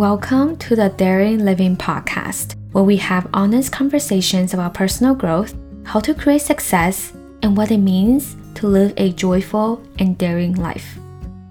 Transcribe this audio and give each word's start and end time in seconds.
Welcome 0.00 0.56
to 0.60 0.74
the 0.74 0.88
Daring 0.88 1.44
Living 1.44 1.76
Podcast, 1.76 2.54
where 2.72 2.82
we 2.82 2.96
have 2.96 3.28
honest 3.34 3.70
conversations 3.70 4.54
about 4.54 4.72
personal 4.72 5.14
growth, 5.14 5.54
how 5.84 6.00
to 6.00 6.14
create 6.14 6.40
success, 6.40 7.12
and 7.42 7.54
what 7.54 7.70
it 7.70 7.76
means 7.76 8.34
to 8.54 8.66
live 8.66 8.94
a 8.96 9.12
joyful 9.12 9.86
and 9.98 10.16
daring 10.16 10.54
life. 10.54 10.96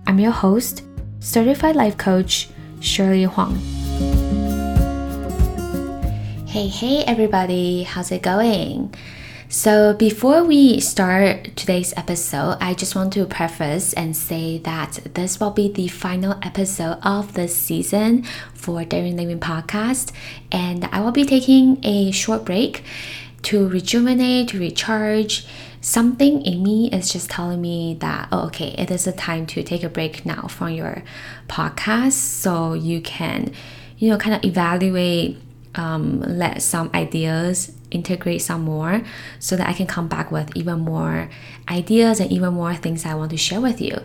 I'm 0.07 0.18
your 0.18 0.32
host, 0.32 0.82
certified 1.20 1.75
life 1.75 1.96
coach, 1.96 2.50
Shirley 2.80 3.25
Huang. 3.25 3.55
Hey, 6.47 6.70
hey, 6.70 7.04
everybody, 7.05 7.84
how's 7.84 8.11
it 8.11 8.23
going? 8.23 8.95
So, 9.52 9.95
before 9.95 10.43
we 10.43 10.79
start 10.79 11.55
today's 11.55 11.91
episode, 11.97 12.57
I 12.61 12.75
just 12.75 12.95
want 12.95 13.13
to 13.13 13.25
preface 13.25 13.93
and 13.93 14.15
say 14.15 14.59
that 14.59 15.00
this 15.15 15.39
will 15.39 15.50
be 15.50 15.71
the 15.71 15.87
final 15.87 16.37
episode 16.43 17.00
of 17.01 17.33
the 17.33 17.47
season 17.47 18.25
for 18.54 18.86
Daring 18.86 19.18
Living 19.18 19.39
Podcast, 19.39 20.11
and 20.51 20.86
I 20.91 21.01
will 21.01 21.11
be 21.11 21.25
taking 21.25 21.83
a 21.83 22.11
short 22.11 22.46
break 22.46 22.83
to 23.41 23.68
rejuvenate, 23.68 24.50
to 24.50 24.60
recharge. 24.60 25.47
Something 25.82 26.46
in 26.46 26.61
me 26.61 26.91
is 26.91 27.11
just 27.11 27.32
telling 27.32 27.60
me 27.60 27.97
that, 28.02 28.27
oh, 28.32 28.46
okay, 28.50 28.75
it 28.77 28.91
is 28.91 29.07
a 29.07 29.11
time 29.11 29.47
to 29.47 29.63
take 29.63 29.82
a 29.82 29.89
break 29.89 30.27
now 30.27 30.43
from 30.43 30.74
your 30.74 31.02
podcast 31.47 32.11
so 32.11 32.73
you 32.73 33.02
can, 33.02 33.52
you 33.97 34.11
know, 34.11 34.17
kind 34.19 34.36
of 34.36 34.45
evaluate 34.45 35.39
um, 35.73 36.19
let 36.22 36.61
some 36.61 36.91
ideas 36.94 37.78
integrate 37.92 38.42
some 38.42 38.61
more 38.61 39.02
so 39.39 39.56
that 39.56 39.67
I 39.67 39.73
can 39.73 39.88
come 39.88 40.08
back 40.08 40.31
with 40.31 40.56
even 40.56 40.80
more 40.81 41.30
ideas 41.70 42.20
and 42.20 42.31
even 42.31 42.53
more 42.53 42.75
things 42.75 43.06
I 43.06 43.16
want 43.16 43.31
to 43.31 43.38
share 43.38 43.61
with 43.61 43.81
you. 43.81 44.02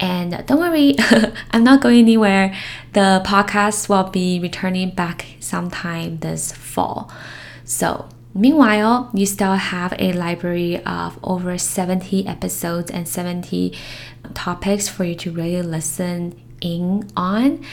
And 0.00 0.44
don't 0.46 0.58
worry, 0.58 0.94
I'm 1.50 1.64
not 1.64 1.80
going 1.80 1.98
anywhere. 1.98 2.54
The 2.92 3.22
podcast 3.26 3.88
will 3.88 4.08
be 4.10 4.38
returning 4.38 4.90
back 4.90 5.26
sometime 5.40 6.18
this 6.18 6.52
fall. 6.52 7.10
So, 7.64 8.08
meanwhile, 8.32 9.10
you 9.12 9.26
still 9.26 9.54
have 9.54 9.94
a 9.98 10.12
library 10.12 10.82
of 10.84 11.18
over 11.22 11.58
70 11.58 12.26
episodes 12.28 12.90
and 12.90 13.08
70 13.08 13.76
topics 14.34 14.88
for 14.88 15.04
you 15.04 15.16
to 15.16 15.32
really 15.32 15.62
listen 15.62 16.40
in 16.60 17.08
on. 17.16 17.64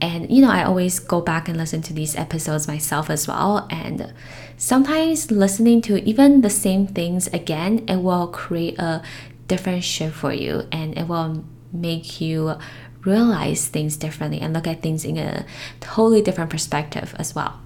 And 0.00 0.30
you 0.30 0.42
know, 0.42 0.50
I 0.50 0.64
always 0.64 0.98
go 0.98 1.20
back 1.20 1.48
and 1.48 1.56
listen 1.56 1.82
to 1.82 1.92
these 1.92 2.16
episodes 2.16 2.66
myself 2.66 3.10
as 3.10 3.28
well. 3.28 3.66
And 3.70 4.12
sometimes 4.56 5.30
listening 5.30 5.82
to 5.82 6.02
even 6.04 6.40
the 6.40 6.50
same 6.50 6.86
things 6.86 7.26
again, 7.28 7.84
it 7.88 7.96
will 7.96 8.28
create 8.28 8.78
a 8.78 9.02
different 9.48 9.84
shift 9.84 10.16
for 10.16 10.32
you 10.32 10.64
and 10.72 10.96
it 10.98 11.08
will 11.08 11.44
make 11.72 12.20
you 12.20 12.54
realize 13.04 13.68
things 13.68 13.96
differently 13.96 14.40
and 14.40 14.52
look 14.52 14.66
at 14.66 14.82
things 14.82 15.04
in 15.04 15.16
a 15.16 15.46
totally 15.80 16.20
different 16.20 16.50
perspective 16.50 17.14
as 17.18 17.34
well. 17.34 17.60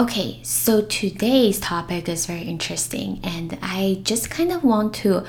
Okay, 0.00 0.40
so 0.42 0.80
today's 0.80 1.60
topic 1.60 2.08
is 2.08 2.24
very 2.24 2.42
interesting, 2.42 3.20
and 3.22 3.58
I 3.60 4.00
just 4.04 4.30
kind 4.30 4.50
of 4.50 4.64
want 4.64 4.94
to 4.94 5.22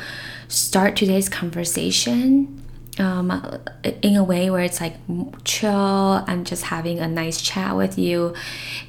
start 0.48 0.96
today's 0.96 1.28
conversation 1.28 2.63
um, 3.00 3.60
in 4.02 4.16
a 4.16 4.24
way 4.24 4.50
where 4.50 4.62
it's 4.62 4.82
like 4.82 4.96
chill. 5.44 6.24
I'm 6.28 6.44
just 6.44 6.64
having 6.64 7.00
a 7.00 7.08
nice 7.08 7.42
chat 7.42 7.76
with 7.76 7.98
you, 7.98 8.34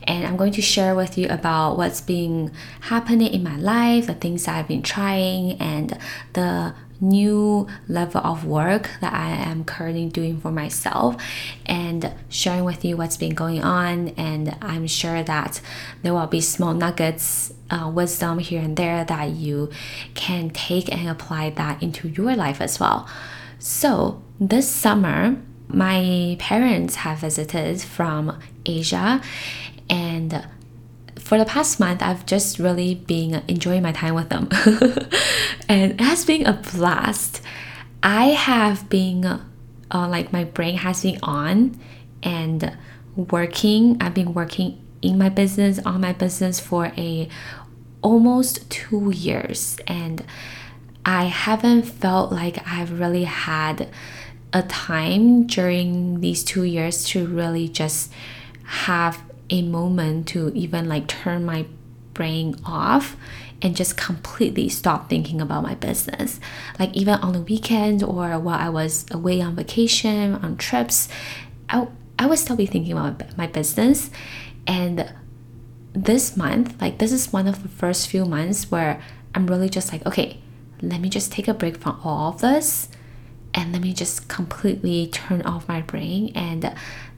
and 0.05 0.27
I'm 0.27 0.36
going 0.36 0.52
to 0.52 0.62
share 0.62 0.94
with 0.94 1.16
you 1.16 1.28
about 1.28 1.77
what's 1.77 2.00
been 2.00 2.52
happening 2.80 3.32
in 3.32 3.42
my 3.42 3.56
life, 3.56 4.06
the 4.06 4.14
things 4.14 4.47
I've 4.48 4.69
been 4.69 4.82
trying, 4.82 5.60
and 5.60 5.98
the 6.34 6.75
new 7.00 7.66
level 7.88 8.20
of 8.25 8.44
work 8.44 8.88
that 9.00 9.12
I 9.12 9.30
am 9.30 9.64
currently 9.64 10.08
doing 10.08 10.41
for 10.41 10.50
myself 10.50 11.16
and 11.66 12.12
sharing 12.28 12.64
with 12.64 12.84
you 12.84 12.97
what's 12.97 13.16
been 13.16 13.34
going 13.34 13.62
on. 13.62 14.08
And 14.10 14.56
I'm 14.62 14.86
sure 14.86 15.22
that 15.22 15.60
there 16.03 16.15
will 16.15 16.26
be 16.26 16.41
small 16.41 16.72
nuggets, 16.72 17.53
uh, 17.71 17.91
wisdom 17.92 18.38
here 18.38 18.62
and 18.62 18.76
there 18.76 19.04
that 19.04 19.31
you 19.31 19.71
can 20.15 20.50
take 20.50 20.92
and 20.92 21.09
apply 21.09 21.50
that 21.50 21.82
into 21.82 22.09
your 22.09 22.34
life 22.36 22.60
as 22.60 22.78
well. 22.81 23.09
So, 23.59 24.22
this 24.41 24.69
summer, 24.69 25.37
my 25.69 26.37
parents 26.38 26.97
have 26.97 27.19
visited 27.19 27.81
from 27.81 28.38
Asia, 28.66 29.20
and 29.88 30.47
for 31.19 31.38
the 31.38 31.44
past 31.44 31.81
month, 31.81 32.03
I've 32.03 32.26
just 32.26 32.59
really 32.59 32.94
been 32.94 33.42
enjoying 33.48 33.82
my 33.82 33.92
time 33.92 34.15
with 34.15 34.28
them, 34.28 34.48
and 35.69 35.92
it 35.92 36.00
has 36.00 36.25
been 36.25 36.47
a 36.47 36.53
blast. 36.53 37.41
I 38.03 38.26
have 38.26 38.91
been 38.91 39.25
uh, 39.25 40.09
like 40.09 40.32
my 40.32 40.44
brain 40.44 40.78
has 40.78 41.03
been 41.03 41.19
on 41.22 41.81
and 42.22 42.76
working. 43.16 43.97
I've 44.00 44.15
been 44.15 44.34
working 44.34 44.81
in 45.00 45.16
my 45.19 45.28
business 45.28 45.78
on 45.86 46.00
my 46.00 46.12
business 46.12 46.60
for 46.60 46.86
a 46.97 47.28
almost 48.03 48.69
two 48.71 49.10
years, 49.10 49.78
and 49.86 50.25
I 51.04 51.25
haven't 51.25 51.82
felt 51.82 52.32
like 52.32 52.66
I've 52.66 52.98
really 52.98 53.25
had 53.25 53.88
a 54.53 54.62
time 54.62 55.47
during 55.47 56.20
these 56.20 56.42
two 56.44 56.62
years 56.62 57.04
to 57.04 57.26
really 57.26 57.69
just 57.69 58.12
have 58.65 59.22
a 59.50 59.62
moment 59.62 60.28
to 60.28 60.50
even 60.54 60.88
like 60.88 61.06
turn 61.06 61.44
my 61.44 61.66
brain 62.15 62.56
off 62.65 63.16
and 63.60 63.76
just 63.76 63.97
completely 63.97 64.69
stop 64.69 65.10
thinking 65.10 65.41
about 65.41 65.62
my 65.62 65.75
business. 65.75 66.41
Like 66.78 66.94
even 66.94 67.15
on 67.15 67.32
the 67.32 67.41
weekend 67.41 68.03
or 68.03 68.38
while 68.38 68.59
I 68.59 68.69
was 68.69 69.06
away 69.10 69.41
on 69.41 69.56
vacation, 69.56 70.34
on 70.36 70.56
trips, 70.56 71.09
I, 71.69 71.88
I 72.19 72.26
would 72.26 72.38
still 72.38 72.56
be 72.56 72.66
thinking 72.66 72.92
about 72.92 73.36
my 73.36 73.47
business. 73.47 74.10
And 74.66 75.12
this 75.92 76.36
month, 76.36 76.81
like 76.81 76.98
this 76.98 77.12
is 77.12 77.32
one 77.32 77.47
of 77.47 77.62
the 77.62 77.69
first 77.69 78.09
few 78.09 78.25
months 78.25 78.71
where 78.71 79.03
I'm 79.34 79.47
really 79.47 79.69
just 79.69 79.92
like, 79.92 80.04
okay, 80.06 80.41
let 80.91 81.00
me 81.00 81.09
just 81.09 81.33
take 81.33 81.49
a 81.49 81.55
break 81.55 81.77
from 81.77 82.00
all 82.05 82.33
of 82.33 82.41
this 82.41 82.89
and 83.53 83.72
let 83.72 83.83
me 83.83 83.93
just 83.93 84.28
completely 84.28 85.06
turn 85.06 85.43
off 85.43 85.69
my 85.69 85.81
brain 85.81 86.33
and 86.34 86.62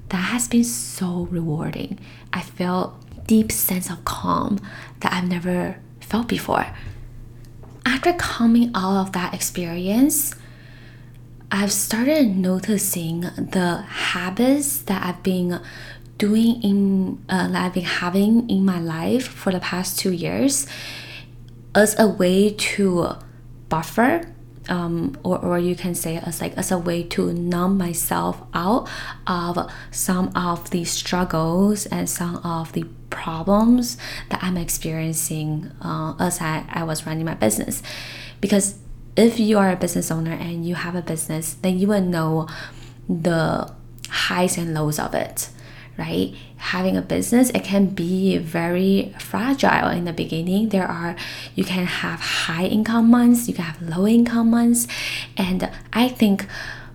that 0.08 0.16
has 0.16 0.48
been 0.48 0.64
so 0.64 1.26
rewarding. 1.30 1.98
I 2.32 2.42
felt 2.42 2.94
deep 3.26 3.50
sense 3.50 3.90
of 3.90 4.04
calm 4.04 4.60
that 5.00 5.12
i've 5.12 5.28
never 5.28 5.76
felt 6.00 6.28
before. 6.28 6.66
After 7.84 8.12
coming 8.12 8.70
out 8.74 9.00
of 9.00 9.12
that 9.12 9.34
experience 9.34 10.34
i've 11.50 11.72
started 11.72 12.36
noticing 12.36 13.20
the 13.20 13.84
habits 13.88 14.82
that 14.82 15.02
i've 15.04 15.22
been 15.22 15.60
doing 16.18 16.60
in 16.62 17.24
uh, 17.28 17.48
that 17.48 17.66
i've 17.66 17.74
been 17.74 17.84
having 17.84 18.48
in 18.50 18.64
my 18.64 18.80
life 18.80 19.28
for 19.28 19.52
the 19.52 19.60
past 19.60 19.98
two 19.98 20.12
years 20.12 20.66
as 21.74 21.98
a 21.98 22.06
way 22.08 22.50
to 22.50 23.14
buffer 23.68 24.32
um, 24.68 25.16
or, 25.22 25.38
or 25.38 25.58
you 25.58 25.76
can 25.76 25.94
say 25.94 26.16
as 26.16 26.40
like 26.40 26.56
as 26.56 26.70
a 26.70 26.78
way 26.78 27.02
to 27.02 27.32
numb 27.32 27.78
myself 27.78 28.42
out 28.54 28.88
of 29.26 29.70
some 29.90 30.32
of 30.34 30.70
the 30.70 30.84
struggles 30.84 31.86
and 31.86 32.08
some 32.08 32.36
of 32.38 32.72
the 32.72 32.84
problems 33.10 33.96
that 34.30 34.42
I'm 34.42 34.56
experiencing 34.56 35.70
uh, 35.80 36.14
as 36.18 36.40
I, 36.40 36.64
I 36.68 36.82
was 36.84 37.06
running 37.06 37.24
my 37.24 37.34
business. 37.34 37.82
Because 38.40 38.78
if 39.16 39.38
you 39.38 39.58
are 39.58 39.70
a 39.70 39.76
business 39.76 40.10
owner 40.10 40.32
and 40.32 40.66
you 40.66 40.74
have 40.74 40.94
a 40.94 41.02
business 41.02 41.54
then 41.54 41.78
you 41.78 41.86
will 41.86 42.02
know 42.02 42.48
the 43.08 43.72
highs 44.10 44.58
and 44.58 44.74
lows 44.74 44.98
of 44.98 45.14
it 45.14 45.48
right? 45.98 46.34
Having 46.56 46.96
a 46.96 47.02
business, 47.02 47.50
it 47.50 47.64
can 47.64 47.86
be 47.86 48.38
very 48.38 49.14
fragile 49.18 49.88
in 49.88 50.04
the 50.04 50.12
beginning. 50.12 50.70
There 50.70 50.86
are, 50.86 51.16
you 51.54 51.64
can 51.64 51.86
have 51.86 52.20
high 52.20 52.66
income 52.66 53.10
months, 53.10 53.48
you 53.48 53.54
can 53.54 53.64
have 53.64 53.80
low 53.82 54.06
income 54.06 54.50
months. 54.50 54.86
And 55.36 55.70
I 55.92 56.08
think 56.08 56.46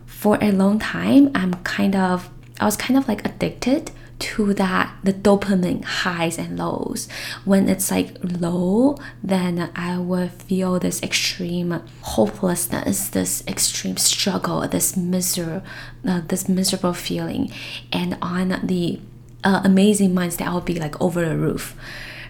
for 0.05 0.37
a 0.41 0.51
long 0.51 0.79
time, 0.79 1.31
I'm 1.33 1.55
kind 1.63 1.95
of, 1.95 2.29
I 2.59 2.65
was 2.65 2.77
kind 2.77 2.97
of 2.97 3.07
like 3.07 3.25
addicted 3.25 3.91
to 4.21 4.53
that 4.53 4.95
the 5.03 5.11
dopamine 5.11 5.83
highs 5.83 6.37
and 6.37 6.57
lows. 6.57 7.07
When 7.43 7.67
it's 7.67 7.89
like 7.91 8.15
low 8.21 8.97
then 9.23 9.71
i 9.75 9.97
would 9.97 10.31
feel 10.31 10.79
this 10.79 11.01
extreme 11.01 11.81
hopelessness 12.01 13.09
this 13.09 13.43
extreme 13.47 13.97
struggle 13.97 14.67
this 14.67 14.95
miserable 14.95 15.63
uh, 16.07 16.21
this 16.27 16.47
miserable 16.47 16.93
feeling. 16.93 17.51
And 17.91 18.17
on 18.21 18.59
the 18.63 18.99
uh, 19.43 19.61
amazing 19.63 20.13
months 20.13 20.37
that 20.37 20.47
i'll 20.47 20.61
be 20.61 20.79
like 20.79 20.99
over 21.01 21.25
the 21.27 21.37
roof 21.37 21.75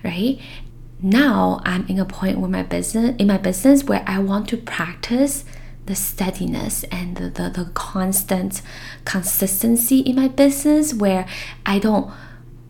right? 0.03 0.39
Now 1.01 1.61
i'm 1.65 1.85
in 1.87 1.99
a 1.99 2.05
point 2.05 2.39
where 2.39 2.49
my 2.49 2.63
business 2.63 3.15
in 3.17 3.27
my 3.27 3.37
business 3.37 3.83
where 3.83 4.03
i 4.07 4.19
want 4.19 4.47
to 4.49 4.57
practice 4.57 5.43
the 5.85 5.95
steadiness 5.95 6.83
and 6.85 7.17
the, 7.17 7.29
the, 7.29 7.49
the 7.49 7.71
constant 7.73 8.61
consistency 9.05 9.99
in 9.99 10.15
my 10.15 10.27
business 10.27 10.93
where 10.93 11.27
I 11.65 11.79
don't 11.79 12.11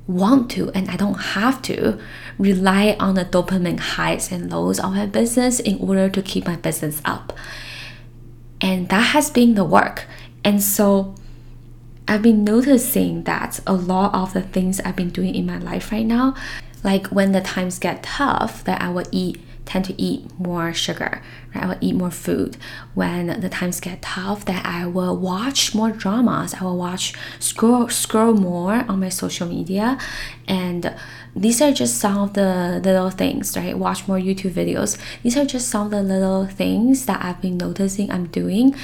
want 0.07 0.49
to 0.51 0.71
and 0.71 0.89
I 0.89 0.95
don't 0.95 1.19
have 1.19 1.61
to 1.63 1.99
rely 2.37 2.95
on 2.99 3.15
the 3.15 3.25
dopamine 3.25 3.79
highs 3.79 4.31
and 4.31 4.51
lows 4.51 4.79
of 4.79 4.93
my 4.93 5.05
business 5.05 5.59
in 5.59 5.79
order 5.79 6.09
to 6.09 6.21
keep 6.21 6.45
my 6.45 6.55
business 6.55 7.01
up. 7.05 7.33
And 8.59 8.89
that 8.89 9.07
has 9.13 9.29
been 9.29 9.55
the 9.55 9.65
work. 9.65 10.05
And 10.43 10.61
so 10.61 11.15
I've 12.07 12.21
been 12.21 12.43
noticing 12.43 13.23
that 13.23 13.59
a 13.65 13.73
lot 13.73 14.13
of 14.13 14.33
the 14.33 14.41
things 14.41 14.79
I've 14.81 14.95
been 14.95 15.09
doing 15.09 15.35
in 15.35 15.45
my 15.45 15.57
life 15.57 15.91
right 15.91 16.05
now, 16.05 16.35
like 16.83 17.07
when 17.07 17.31
the 17.31 17.41
times 17.41 17.79
get 17.79 18.03
tough, 18.03 18.63
that 18.65 18.81
I 18.81 18.89
will 18.89 19.05
eat 19.11 19.39
tend 19.65 19.85
to 19.85 20.01
eat 20.01 20.23
more 20.39 20.73
sugar, 20.73 21.21
right? 21.53 21.63
I 21.63 21.67
will 21.67 21.77
eat 21.81 21.95
more 21.95 22.11
food. 22.11 22.57
When 22.93 23.39
the 23.39 23.49
times 23.49 23.79
get 23.79 24.01
tough, 24.01 24.43
that 24.45 24.65
I 24.65 24.85
will 24.85 25.15
watch 25.15 25.73
more 25.75 25.91
dramas. 25.91 26.55
I 26.59 26.63
will 26.63 26.77
watch 26.77 27.13
scroll 27.39 27.87
scroll 27.89 28.33
more 28.33 28.85
on 28.89 28.99
my 28.99 29.09
social 29.09 29.47
media, 29.47 29.97
and 30.47 30.93
these 31.35 31.61
are 31.61 31.71
just 31.71 31.97
some 31.99 32.17
of 32.17 32.33
the 32.33 32.81
little 32.83 33.09
things, 33.09 33.55
right? 33.55 33.77
Watch 33.77 34.07
more 34.07 34.17
YouTube 34.17 34.51
videos. 34.51 34.97
These 35.23 35.37
are 35.37 35.45
just 35.45 35.69
some 35.69 35.85
of 35.87 35.91
the 35.91 36.03
little 36.03 36.47
things 36.47 37.05
that 37.05 37.23
I've 37.23 37.41
been 37.41 37.57
noticing 37.57 38.11
I'm 38.11 38.27
doing 38.27 38.75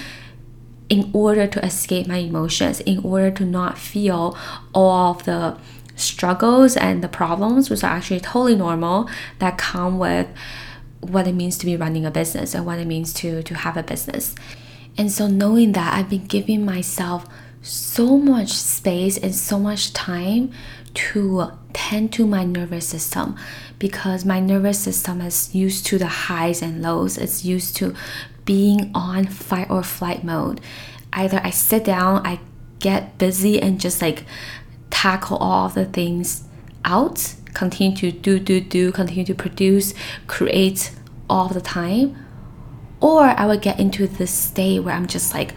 in 0.90 1.10
order 1.12 1.48
to 1.48 1.66
escape 1.66 2.08
my 2.08 2.18
emotions, 2.18 2.80
in 2.82 3.00
order 3.04 3.32
to 3.32 3.46
not 3.46 3.78
feel 3.78 4.38
all 4.74 5.12
of 5.12 5.26
the 5.26 5.58
struggles 5.98 6.78
and 6.78 7.04
the 7.04 7.10
problems, 7.10 7.70
which 7.70 7.84
are 7.84 7.92
actually 7.92 8.20
totally 8.22 8.56
normal, 8.56 9.10
that 9.40 9.58
come 9.58 10.00
with 10.00 10.28
what 11.10 11.28
it 11.28 11.34
means 11.34 11.58
to 11.60 11.66
be 11.66 11.76
running 11.76 12.06
a 12.06 12.12
business 12.12 12.54
and 12.54 12.66
what 12.66 12.80
it 12.80 12.88
means 12.88 13.14
to 13.16 13.44
to 13.44 13.56
have 13.56 13.78
a 13.78 13.84
business. 13.84 14.36
And 14.98 15.12
so 15.12 15.28
knowing 15.28 15.74
that 15.74 15.94
I've 15.94 16.10
been 16.10 16.26
giving 16.26 16.66
myself 16.66 17.26
so 17.62 18.18
much 18.18 18.52
space 18.52 19.18
and 19.18 19.36
so 19.36 19.60
much 19.60 19.94
time 19.94 20.52
to 20.94 21.52
tend 21.74 22.12
to 22.14 22.26
my 22.26 22.44
nervous 22.44 22.88
system 22.88 23.36
because 23.78 24.26
my 24.26 24.40
nervous 24.40 24.80
system 24.80 25.22
is 25.22 25.54
used 25.54 25.86
to 25.88 25.98
the 25.98 26.08
highs 26.08 26.62
and 26.62 26.82
lows. 26.82 27.18
It's 27.18 27.46
used 27.46 27.76
to 27.78 27.94
being 28.46 28.90
on 28.96 29.28
fight 29.28 29.70
or 29.70 29.84
flight 29.84 30.24
mode. 30.24 30.62
Either 31.14 31.40
I 31.44 31.52
sit 31.52 31.84
down, 31.84 32.26
I 32.26 32.40
get 32.80 33.18
busy 33.18 33.62
and 33.62 33.80
just 33.80 34.02
like 34.02 34.24
tackle 34.90 35.38
all 35.38 35.70
the 35.70 35.86
things 35.86 36.44
out 36.86 37.36
continue 37.54 37.96
to 37.98 38.12
do, 38.12 38.40
do, 38.40 38.62
do, 38.62 38.92
continue 38.92 39.26
to 39.26 39.36
produce, 39.36 39.94
create 40.28 40.92
all 41.30 41.48
the 41.48 41.62
time. 41.62 42.16
Or 43.00 43.22
I 43.22 43.46
would 43.46 43.62
get 43.62 43.80
into 43.80 44.08
this 44.08 44.32
state 44.32 44.80
where 44.80 44.96
I'm 44.96 45.08
just 45.08 45.34
like 45.34 45.54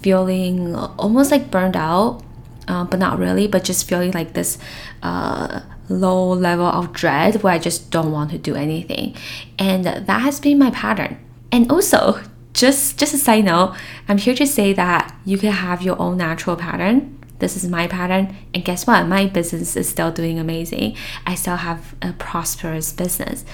feeling 0.00 0.74
almost 0.74 1.30
like 1.30 1.50
burned 1.50 1.76
out, 1.76 2.22
uh, 2.66 2.84
but 2.84 2.98
not 2.98 3.18
really, 3.18 3.46
but 3.46 3.64
just 3.64 3.88
feeling 3.88 4.12
like 4.12 4.32
this 4.32 4.58
uh, 5.02 5.60
low 5.88 6.32
level 6.32 6.66
of 6.66 6.92
dread 6.92 7.42
where 7.42 7.52
I 7.52 7.58
just 7.58 7.90
don't 7.90 8.12
want 8.12 8.30
to 8.30 8.38
do 8.38 8.54
anything. 8.54 9.14
And 9.58 9.84
that 9.84 10.20
has 10.22 10.40
been 10.40 10.58
my 10.58 10.70
pattern. 10.70 11.18
And 11.50 11.70
also, 11.70 12.20
just 12.54 12.98
just 12.98 13.14
a 13.14 13.18
side 13.18 13.44
note, 13.44 13.76
I'm 14.08 14.18
here 14.18 14.34
to 14.34 14.46
say 14.46 14.72
that 14.72 15.14
you 15.24 15.38
can 15.38 15.52
have 15.52 15.82
your 15.82 16.00
own 16.00 16.16
natural 16.16 16.56
pattern 16.56 17.17
this 17.38 17.56
is 17.56 17.68
my 17.68 17.86
pattern 17.86 18.36
and 18.52 18.64
guess 18.64 18.86
what? 18.86 19.06
My 19.06 19.26
business 19.26 19.76
is 19.76 19.88
still 19.88 20.10
doing 20.10 20.38
amazing. 20.38 20.96
I 21.26 21.34
still 21.34 21.56
have 21.56 21.94
a 22.02 22.12
prosperous 22.12 22.92
business 22.92 23.44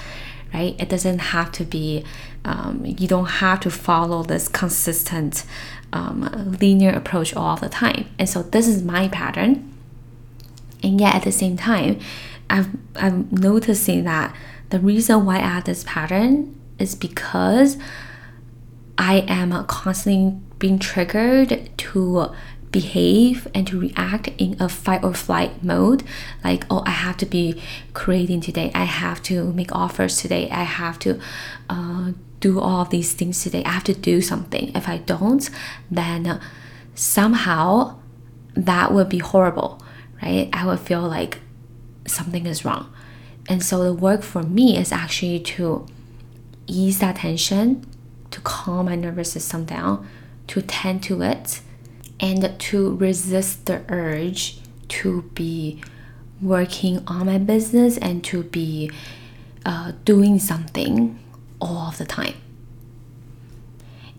right? 0.53 0.75
It 0.79 0.87
doesn't 0.87 1.19
have 1.19 1.51
to 1.53 1.65
be 1.65 2.05
um, 2.45 2.85
you 2.85 3.07
don't 3.07 3.25
have 3.25 3.59
to 3.61 3.71
follow 3.71 4.23
this 4.23 4.47
consistent 4.47 5.43
um, 5.91 6.55
linear 6.61 6.91
approach 6.91 7.35
all 7.35 7.57
the 7.57 7.67
time. 7.67 8.05
And 8.19 8.29
so 8.29 8.43
this 8.43 8.67
is 8.67 8.83
my 8.83 9.07
pattern. 9.07 9.73
And 10.83 11.01
yet 11.01 11.15
at 11.15 11.23
the 11.23 11.31
same 11.31 11.57
time 11.57 11.99
I've, 12.49 12.69
i'm 12.95 13.27
noticing 13.31 14.03
that 14.03 14.35
the 14.69 14.79
reason 14.79 15.25
why 15.25 15.37
i 15.37 15.39
have 15.39 15.63
this 15.63 15.83
pattern 15.83 16.59
is 16.77 16.93
because 16.93 17.77
i 18.97 19.25
am 19.27 19.65
constantly 19.65 20.37
being 20.59 20.77
triggered 20.77 21.69
to 21.77 22.31
behave 22.79 23.47
and 23.55 23.63
to 23.67 23.79
react 23.79 24.27
in 24.37 24.51
a 24.59 24.67
fight 24.67 25.03
or 25.03 25.13
flight 25.13 25.63
mode. 25.63 26.03
Like 26.43 26.61
oh 26.69 26.83
i 26.85 26.95
have 27.05 27.17
to 27.23 27.27
be 27.37 27.45
creating 27.93 28.41
today. 28.41 28.71
I 28.73 28.85
have 29.03 29.19
to 29.29 29.35
make 29.53 29.71
offers 29.83 30.13
today. 30.23 30.43
I 30.49 30.65
have 30.81 30.97
to 31.05 31.11
uh, 31.69 32.11
do 32.39 32.59
all 32.59 32.81
of 32.81 32.89
these 32.89 33.11
things 33.13 33.41
today. 33.43 33.63
I 33.63 33.71
have 33.77 33.87
to 33.91 33.97
do 34.11 34.21
something. 34.21 34.65
If 34.75 34.85
i 34.95 34.97
don't 35.13 35.49
then 35.89 36.39
somehow 36.95 37.67
that 38.69 38.87
would 38.93 39.09
be 39.09 39.19
horrible 39.19 39.81
right? 40.21 40.49
I 40.53 40.65
would 40.65 40.79
feel 40.79 41.01
like 41.01 41.39
something 42.07 42.45
is 42.45 42.65
wrong. 42.65 42.91
And 43.47 43.63
so 43.63 43.83
the 43.83 43.93
work 43.93 44.23
for 44.23 44.43
me 44.43 44.77
is 44.77 44.91
actually 44.91 45.39
to 45.39 45.85
ease 46.67 46.99
that 46.99 47.17
tension 47.17 47.85
to 48.31 48.41
calm 48.41 48.87
my 48.87 48.95
nervous 48.95 49.31
system 49.31 49.65
down 49.65 50.07
to 50.47 50.61
tend 50.61 51.03
to 51.03 51.21
it 51.21 51.61
and 52.19 52.57
to 52.59 52.95
resist 52.95 53.65
the 53.65 53.83
urge 53.89 54.59
to 54.87 55.23
be 55.33 55.81
working 56.41 57.03
on 57.07 57.25
my 57.25 57.37
business 57.37 57.97
and 57.97 58.23
to 58.23 58.43
be 58.43 58.91
uh, 59.65 59.93
doing 60.03 60.39
something 60.39 61.19
all 61.59 61.89
of 61.89 61.97
the 61.97 62.05
time. 62.05 62.35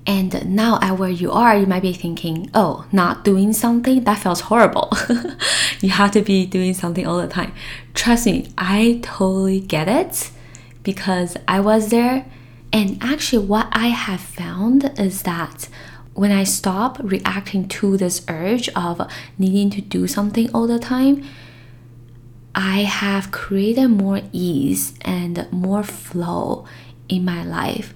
And 0.07 0.55
now 0.55 0.79
at 0.81 0.99
where 0.99 1.11
you 1.11 1.33
are, 1.33 1.57
you 1.57 1.67
might 1.67 1.83
be 1.83 1.93
thinking, 1.93 2.49
oh, 2.55 2.87
not 2.93 3.25
doing 3.25 3.53
something, 3.53 4.05
that 4.05 4.19
feels 4.19 4.43
horrible. 4.43 4.93
you 5.81 5.91
have 5.91 6.13
to 6.13 6.23
be 6.23 6.47
doing 6.47 6.75
something 6.75 7.05
all 7.07 7.21
the 7.21 7.27
time. 7.27 7.53
Trust 7.93 8.27
me, 8.27 8.49
I 8.57 9.01
totally 9.03 9.59
get 9.59 9.89
it 9.89 10.31
because 10.85 11.37
I 11.49 11.59
was 11.59 11.89
there. 11.91 12.25
And 12.73 12.99
actually, 13.03 13.47
what 13.47 13.69
I 13.73 13.89
have 13.89 14.21
found 14.21 14.93
is 14.99 15.23
that 15.23 15.69
when 16.17 16.33
I 16.33 16.45
stop 16.45 16.99
reacting 17.03 17.69
to 17.69 17.97
this 17.97 18.25
urge 18.29 18.69
of 18.71 19.07
needing 19.39 19.69
to 19.71 19.83
do 19.83 20.07
something 20.07 20.51
all 20.55 20.67
the 20.67 20.79
time, 20.79 21.23
I 22.55 22.81
have 22.85 23.31
created 23.31 23.89
more 23.89 24.23
ease 24.33 24.95
and 25.03 25.47
more 25.53 25.83
flow 25.83 26.65
in 27.09 27.25
my 27.25 27.45
life. 27.45 27.93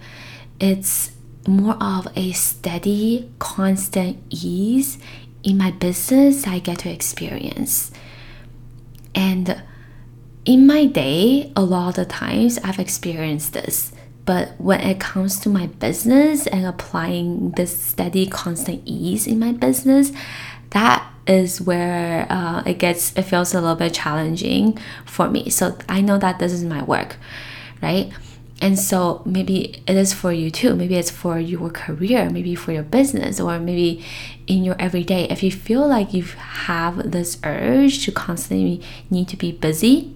It's 0.61 1.13
more 1.49 1.83
of 1.83 2.09
a 2.15 2.33
steady, 2.33 3.33
constant 3.39 4.19
ease 4.29 4.99
in 5.43 5.57
my 5.57 5.71
business 5.71 6.47
I 6.47 6.59
get 6.59 6.81
to 6.81 6.91
experience. 6.91 7.91
And 9.15 9.63
in 10.45 10.67
my 10.67 10.85
day, 10.85 11.53
a 11.57 11.63
lot 11.63 11.97
of 11.97 12.09
times 12.09 12.59
I've 12.59 12.79
experienced 12.79 13.55
this. 13.55 13.93
But 14.25 14.61
when 14.61 14.81
it 14.81 15.01
comes 15.01 15.41
to 15.41 15.49
my 15.49 15.67
business 15.67 16.47
and 16.47 16.67
applying 16.67 17.53
this 17.53 17.77
steady, 17.77 18.27
constant 18.27 18.83
ease 18.85 19.27
in 19.27 19.39
my 19.39 19.53
business, 19.53 20.13
that 20.71 21.07
is 21.27 21.61
where 21.61 22.27
uh, 22.31 22.63
it 22.67 22.79
gets 22.79 23.17
it 23.17 23.23
feels 23.23 23.55
a 23.55 23.61
little 23.61 23.77
bit 23.77 23.95
challenging 23.95 24.79
for 25.05 25.29
me. 25.29 25.51
So 25.51 25.77
I 25.89 26.01
know 26.01 26.19
that 26.19 26.39
this 26.39 26.53
is 26.53 26.65
my 26.65 26.83
work, 26.83 27.17
right? 27.83 28.13
And 28.63 28.79
so 28.79 29.23
maybe 29.25 29.83
it 29.87 29.97
is 29.97 30.13
for 30.13 30.33
you 30.33 30.51
too. 30.51 30.75
Maybe 30.77 30.97
it's 30.97 31.11
for 31.11 31.39
your 31.39 31.71
career, 31.71 32.29
maybe 32.29 32.55
for 32.55 32.73
your 32.73 32.83
business, 32.83 33.41
or 33.41 33.59
maybe 33.59 34.05
in 34.47 34.65
your 34.65 34.77
everyday. 34.79 35.25
If 35.25 35.43
you 35.43 35.51
feel 35.51 35.87
like 35.89 36.13
you 36.13 36.25
have 36.25 37.11
this 37.11 37.39
urge 37.43 38.05
to 38.05 38.13
constantly 38.13 38.83
need 39.09 39.29
to 39.29 39.37
be 39.37 39.51
busy, 39.51 40.15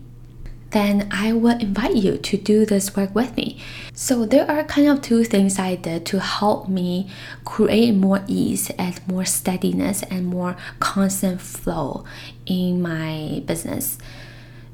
then 0.74 1.08
I 1.12 1.32
would 1.32 1.62
invite 1.62 1.94
you 1.94 2.18
to 2.18 2.36
do 2.36 2.66
this 2.66 2.96
work 2.96 3.14
with 3.14 3.36
me. 3.36 3.62
So 3.94 4.26
there 4.26 4.50
are 4.50 4.64
kind 4.64 4.88
of 4.88 5.00
two 5.00 5.22
things 5.22 5.56
I 5.56 5.76
did 5.76 6.04
to 6.06 6.18
help 6.18 6.68
me 6.68 7.08
create 7.44 7.92
more 7.92 8.24
ease 8.26 8.70
and 8.70 9.00
more 9.06 9.24
steadiness 9.24 10.02
and 10.10 10.26
more 10.26 10.56
constant 10.80 11.40
flow 11.40 12.04
in 12.44 12.82
my 12.82 13.42
business. 13.46 13.98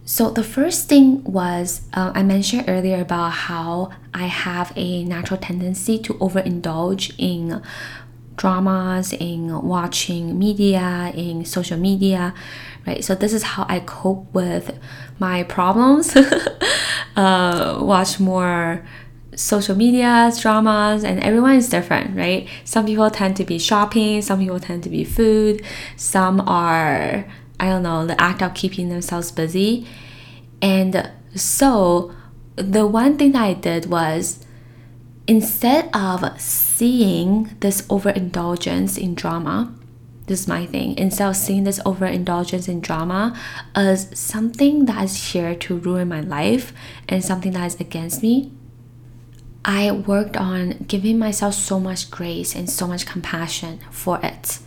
So 0.06 0.30
the 0.30 0.42
first 0.42 0.88
thing 0.88 1.22
was 1.22 1.82
uh, 1.92 2.12
I 2.14 2.22
mentioned 2.22 2.64
earlier 2.66 3.02
about 3.02 3.30
how 3.46 3.90
I 4.14 4.24
have 4.24 4.72
a 4.74 5.04
natural 5.04 5.38
tendency 5.38 5.98
to 5.98 6.14
overindulge 6.14 7.14
in 7.18 7.62
dramas, 8.36 9.12
in 9.12 9.52
watching 9.62 10.38
media, 10.38 11.12
in 11.14 11.44
social 11.44 11.78
media, 11.78 12.32
right? 12.86 13.04
So 13.04 13.14
this 13.14 13.34
is 13.34 13.42
how 13.42 13.66
I 13.68 13.80
cope 13.80 14.32
with 14.32 14.80
my 15.20 15.44
problems. 15.44 16.16
uh, 17.16 17.78
watch 17.80 18.18
more 18.18 18.84
social 19.36 19.76
media, 19.76 20.32
dramas, 20.40 21.04
and 21.04 21.22
everyone 21.22 21.56
is 21.56 21.68
different, 21.68 22.16
right? 22.16 22.48
Some 22.64 22.86
people 22.86 23.10
tend 23.10 23.36
to 23.36 23.44
be 23.44 23.58
shopping, 23.58 24.22
some 24.22 24.40
people 24.40 24.60
tend 24.60 24.82
to 24.84 24.90
be 24.90 25.04
food, 25.04 25.62
some 25.96 26.40
are, 26.42 27.26
I 27.58 27.68
don't 27.68 27.82
know, 27.82 28.06
the 28.06 28.20
act 28.20 28.42
of 28.42 28.54
keeping 28.54 28.88
themselves 28.88 29.30
busy. 29.30 29.86
And 30.60 31.10
so 31.34 32.12
the 32.56 32.86
one 32.86 33.16
thing 33.16 33.32
that 33.32 33.42
I 33.42 33.54
did 33.54 33.86
was 33.86 34.44
instead 35.26 35.88
of 35.94 36.40
seeing 36.40 37.56
this 37.60 37.86
overindulgence 37.88 38.98
in 38.98 39.14
drama, 39.14 39.72
this 40.30 40.42
is 40.42 40.48
my 40.48 40.64
thing, 40.64 40.96
instead 40.96 41.28
of 41.28 41.34
seeing 41.34 41.64
this 41.64 41.80
overindulgence 41.84 42.68
in 42.68 42.80
drama 42.80 43.36
as 43.74 44.16
something 44.16 44.84
that 44.84 45.02
is 45.02 45.32
here 45.32 45.56
to 45.56 45.76
ruin 45.76 46.06
my 46.06 46.20
life 46.20 46.72
and 47.08 47.24
something 47.24 47.50
that 47.50 47.66
is 47.66 47.80
against 47.80 48.22
me, 48.22 48.52
I 49.64 49.90
worked 49.90 50.36
on 50.36 50.84
giving 50.86 51.18
myself 51.18 51.54
so 51.54 51.80
much 51.80 52.12
grace 52.12 52.54
and 52.54 52.70
so 52.70 52.86
much 52.86 53.06
compassion 53.06 53.80
for 53.90 54.20
it. 54.22 54.60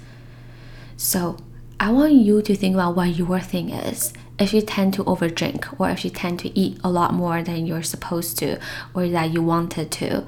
So 0.98 1.38
I 1.80 1.94
want 1.94 2.12
you 2.12 2.42
to 2.42 2.56
think 2.58 2.76
about 2.76 2.98
what 2.98 3.16
your 3.16 3.40
thing 3.40 3.70
is. 3.70 4.12
If 4.38 4.54
you 4.54 4.62
tend 4.62 4.94
to 4.96 5.06
overdrink, 5.06 5.80
or 5.80 5.90
if 5.90 6.04
you 6.04 6.12
tend 6.12 6.40
to 6.42 6.60
eat 6.60 6.78
a 6.84 6.90
lot 6.90 7.14
more 7.14 7.42
than 7.42 7.66
you're 7.66 7.84
supposed 7.84 8.38
to, 8.40 8.60
or 8.94 9.08
that 9.08 9.32
you 9.32 9.42
wanted 9.42 9.92
to, 9.92 10.28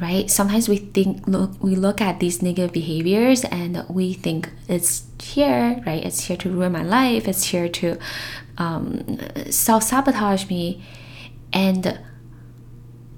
right? 0.00 0.30
Sometimes 0.30 0.68
we 0.68 0.76
think 0.76 1.26
look 1.26 1.62
we 1.62 1.76
look 1.76 2.00
at 2.00 2.20
these 2.20 2.42
negative 2.42 2.72
behaviors 2.72 3.44
and 3.44 3.84
we 3.88 4.14
think 4.14 4.50
it's 4.68 5.04
here, 5.20 5.82
right? 5.86 6.04
It's 6.04 6.26
here 6.26 6.36
to 6.38 6.50
ruin 6.50 6.72
my 6.72 6.82
life. 6.82 7.28
It's 7.28 7.44
here 7.44 7.68
to 7.68 7.98
um, 8.58 9.18
self 9.50 9.82
sabotage 9.82 10.48
me, 10.48 10.82
and 11.52 12.00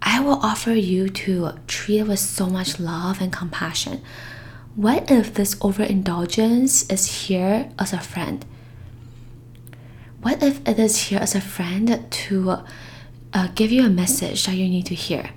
I 0.03 0.21
will 0.21 0.41
offer 0.43 0.73
you 0.73 1.09
to 1.09 1.53
treat 1.67 2.01
it 2.01 2.09
with 2.09 2.19
so 2.19 2.47
much 2.47 2.81
love 2.81 3.21
and 3.21 3.33
compassion. 3.33 4.03
What 4.75 5.11
if 5.11 5.35
this 5.35 5.57
overindulgence 5.63 6.91
is 6.91 7.27
here 7.27 7.71
as 7.79 7.93
a 7.93 8.01
friend? 8.01 8.45
What 10.21 10.43
if 10.43 10.67
it 10.67 10.79
is 10.79 11.09
here 11.09 11.21
as 11.21 11.35
a 11.35 11.41
friend 11.41 12.07
to 12.11 12.59
uh, 13.33 13.49
give 13.55 13.71
you 13.71 13.85
a 13.85 13.91
message 13.91 14.47
that 14.47 14.57
you 14.57 14.69
need 14.69 14.87
to 14.87 14.95
hear? 14.95 15.31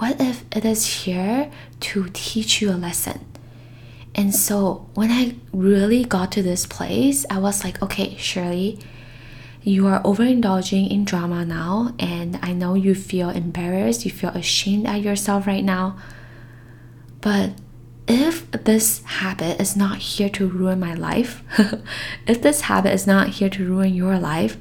What 0.00 0.18
if 0.18 0.46
it 0.56 0.64
is 0.64 1.04
here 1.04 1.50
to 1.80 2.08
teach 2.14 2.62
you 2.62 2.70
a 2.70 2.72
lesson? 2.72 3.26
And 4.14 4.34
so 4.34 4.88
when 4.94 5.10
I 5.10 5.34
really 5.52 6.04
got 6.04 6.32
to 6.32 6.42
this 6.42 6.64
place, 6.64 7.26
I 7.28 7.38
was 7.38 7.64
like, 7.64 7.82
okay, 7.82 8.16
Shirley, 8.16 8.78
you 9.62 9.86
are 9.88 10.02
overindulging 10.02 10.90
in 10.90 11.04
drama 11.04 11.44
now, 11.44 11.94
and 11.98 12.38
I 12.40 12.54
know 12.54 12.72
you 12.72 12.94
feel 12.94 13.28
embarrassed, 13.28 14.06
you 14.06 14.10
feel 14.10 14.30
ashamed 14.30 14.86
at 14.86 15.02
yourself 15.02 15.46
right 15.46 15.62
now. 15.62 15.98
But 17.20 17.50
if 18.08 18.50
this 18.52 19.02
habit 19.04 19.60
is 19.60 19.76
not 19.76 19.98
here 19.98 20.30
to 20.30 20.48
ruin 20.48 20.80
my 20.80 20.94
life, 20.94 21.42
if 22.26 22.40
this 22.40 22.62
habit 22.62 22.94
is 22.94 23.06
not 23.06 23.28
here 23.28 23.50
to 23.50 23.68
ruin 23.68 23.92
your 23.92 24.18
life, 24.18 24.56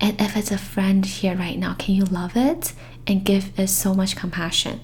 and 0.00 0.20
if 0.20 0.36
it's 0.36 0.50
a 0.50 0.58
friend 0.58 1.06
here 1.06 1.36
right 1.36 1.56
now, 1.56 1.74
can 1.74 1.94
you 1.94 2.04
love 2.04 2.36
it 2.36 2.72
and 3.06 3.24
give 3.24 3.58
it 3.58 3.68
so 3.68 3.94
much 3.94 4.16
compassion? 4.16 4.80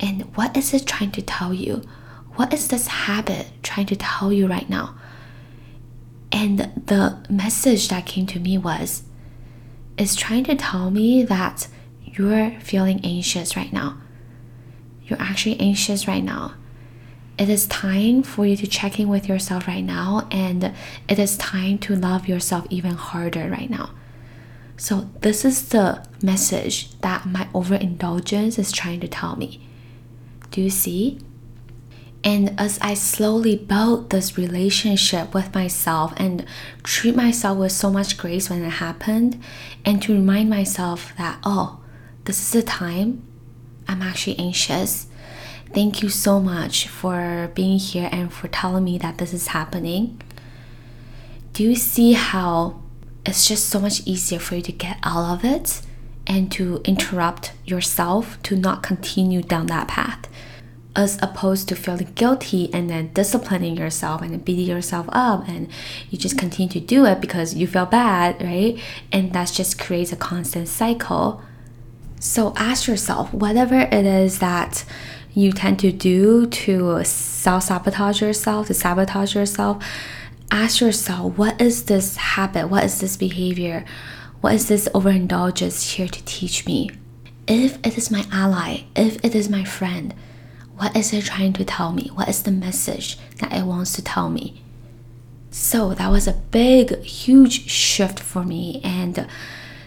And 0.00 0.22
what 0.36 0.56
is 0.56 0.72
it 0.72 0.86
trying 0.86 1.10
to 1.12 1.22
tell 1.22 1.52
you? 1.52 1.82
What 2.36 2.52
is 2.54 2.68
this 2.68 2.86
habit 2.86 3.48
trying 3.62 3.86
to 3.86 3.96
tell 3.96 4.32
you 4.32 4.46
right 4.46 4.68
now? 4.68 4.94
And 6.30 6.58
the 6.86 7.18
message 7.28 7.88
that 7.88 8.06
came 8.06 8.26
to 8.26 8.38
me 8.38 8.58
was 8.58 9.02
it's 9.96 10.14
trying 10.14 10.44
to 10.44 10.54
tell 10.54 10.90
me 10.90 11.24
that 11.24 11.66
you're 12.04 12.52
feeling 12.60 13.00
anxious 13.02 13.56
right 13.56 13.72
now. 13.72 13.98
You're 15.04 15.20
actually 15.20 15.58
anxious 15.58 16.06
right 16.06 16.22
now. 16.22 16.54
It 17.38 17.48
is 17.48 17.66
time 17.66 18.22
for 18.22 18.46
you 18.46 18.56
to 18.56 18.66
check 18.66 18.98
in 18.98 19.08
with 19.08 19.28
yourself 19.28 19.66
right 19.68 19.84
now, 19.84 20.26
and 20.30 20.74
it 21.08 21.18
is 21.18 21.36
time 21.36 21.78
to 21.78 21.94
love 21.94 22.28
yourself 22.28 22.66
even 22.68 22.92
harder 22.92 23.48
right 23.48 23.70
now. 23.70 23.90
So, 24.80 25.10
this 25.22 25.44
is 25.44 25.70
the 25.70 26.06
message 26.22 26.96
that 27.00 27.26
my 27.26 27.48
overindulgence 27.52 28.60
is 28.60 28.70
trying 28.70 29.00
to 29.00 29.08
tell 29.08 29.34
me. 29.34 29.60
Do 30.52 30.60
you 30.60 30.70
see? 30.70 31.18
And 32.22 32.54
as 32.60 32.78
I 32.80 32.94
slowly 32.94 33.56
build 33.56 34.10
this 34.10 34.38
relationship 34.38 35.34
with 35.34 35.52
myself 35.52 36.14
and 36.16 36.46
treat 36.84 37.16
myself 37.16 37.58
with 37.58 37.72
so 37.72 37.90
much 37.90 38.16
grace 38.16 38.48
when 38.48 38.62
it 38.62 38.70
happened, 38.70 39.42
and 39.84 40.00
to 40.02 40.12
remind 40.12 40.48
myself 40.48 41.12
that, 41.18 41.40
oh, 41.42 41.80
this 42.24 42.40
is 42.40 42.52
the 42.52 42.62
time 42.62 43.26
I'm 43.88 44.00
actually 44.00 44.38
anxious. 44.38 45.08
Thank 45.74 46.02
you 46.02 46.08
so 46.08 46.38
much 46.38 46.86
for 46.86 47.50
being 47.52 47.80
here 47.80 48.08
and 48.12 48.32
for 48.32 48.46
telling 48.46 48.84
me 48.84 48.96
that 48.98 49.18
this 49.18 49.34
is 49.34 49.48
happening. 49.48 50.22
Do 51.52 51.64
you 51.64 51.74
see 51.74 52.12
how 52.12 52.80
it's 53.26 53.46
just 53.46 53.68
so 53.68 53.80
much 53.80 54.06
easier 54.06 54.38
for 54.38 54.56
you 54.56 54.62
to 54.62 54.72
get 54.72 54.98
out 55.02 55.34
of 55.34 55.44
it 55.44 55.82
and 56.26 56.50
to 56.52 56.80
interrupt 56.84 57.52
yourself 57.64 58.42
to 58.44 58.56
not 58.56 58.82
continue 58.82 59.42
down 59.42 59.66
that 59.66 59.88
path? 59.88 60.28
as 60.98 61.16
opposed 61.22 61.68
to 61.68 61.76
feeling 61.76 62.10
guilty 62.16 62.68
and 62.74 62.90
then 62.90 63.12
disciplining 63.14 63.76
yourself 63.76 64.20
and 64.20 64.44
beating 64.44 64.66
yourself 64.66 65.06
up 65.10 65.48
and 65.48 65.68
you 66.10 66.18
just 66.18 66.36
continue 66.36 66.68
to 66.68 66.80
do 66.80 67.06
it 67.06 67.20
because 67.20 67.54
you 67.54 67.68
feel 67.68 67.86
bad, 67.86 68.42
right? 68.42 68.76
And 69.12 69.32
that 69.32 69.52
just 69.52 69.78
creates 69.78 70.10
a 70.10 70.16
constant 70.16 70.66
cycle. 70.66 71.40
So 72.18 72.52
ask 72.56 72.88
yourself 72.88 73.32
whatever 73.32 73.78
it 73.78 74.06
is 74.06 74.40
that 74.40 74.84
you 75.34 75.52
tend 75.52 75.78
to 75.78 75.92
do 75.92 76.46
to 76.46 77.04
self 77.04 77.62
sabotage 77.62 78.20
yourself, 78.20 78.66
to 78.66 78.74
sabotage 78.74 79.36
yourself, 79.36 79.84
ask 80.50 80.80
yourself 80.80 81.36
what 81.36 81.60
is 81.60 81.84
this 81.84 82.16
habit? 82.16 82.68
What 82.68 82.84
is 82.84 83.00
this 83.00 83.16
behavior? 83.16 83.84
What 84.40 84.54
is 84.54 84.68
this 84.68 84.88
overindulgence 84.94 85.92
here 85.92 86.08
to 86.08 86.24
teach 86.24 86.66
me? 86.66 86.90
If 87.46 87.78
it 87.84 87.96
is 87.96 88.10
my 88.10 88.24
ally, 88.30 88.84
if 88.94 89.24
it 89.24 89.34
is 89.34 89.48
my 89.48 89.64
friend, 89.64 90.14
what 90.76 90.96
is 90.96 91.12
it 91.12 91.24
trying 91.24 91.54
to 91.54 91.64
tell 91.64 91.92
me? 91.92 92.10
What 92.14 92.28
is 92.28 92.42
the 92.42 92.52
message 92.52 93.18
that 93.38 93.52
it 93.52 93.64
wants 93.64 93.92
to 93.94 94.02
tell 94.02 94.28
me? 94.28 94.62
So 95.50 95.94
that 95.94 96.10
was 96.10 96.28
a 96.28 96.34
big, 96.50 97.02
huge 97.02 97.68
shift 97.68 98.20
for 98.20 98.44
me. 98.44 98.80
And 98.84 99.26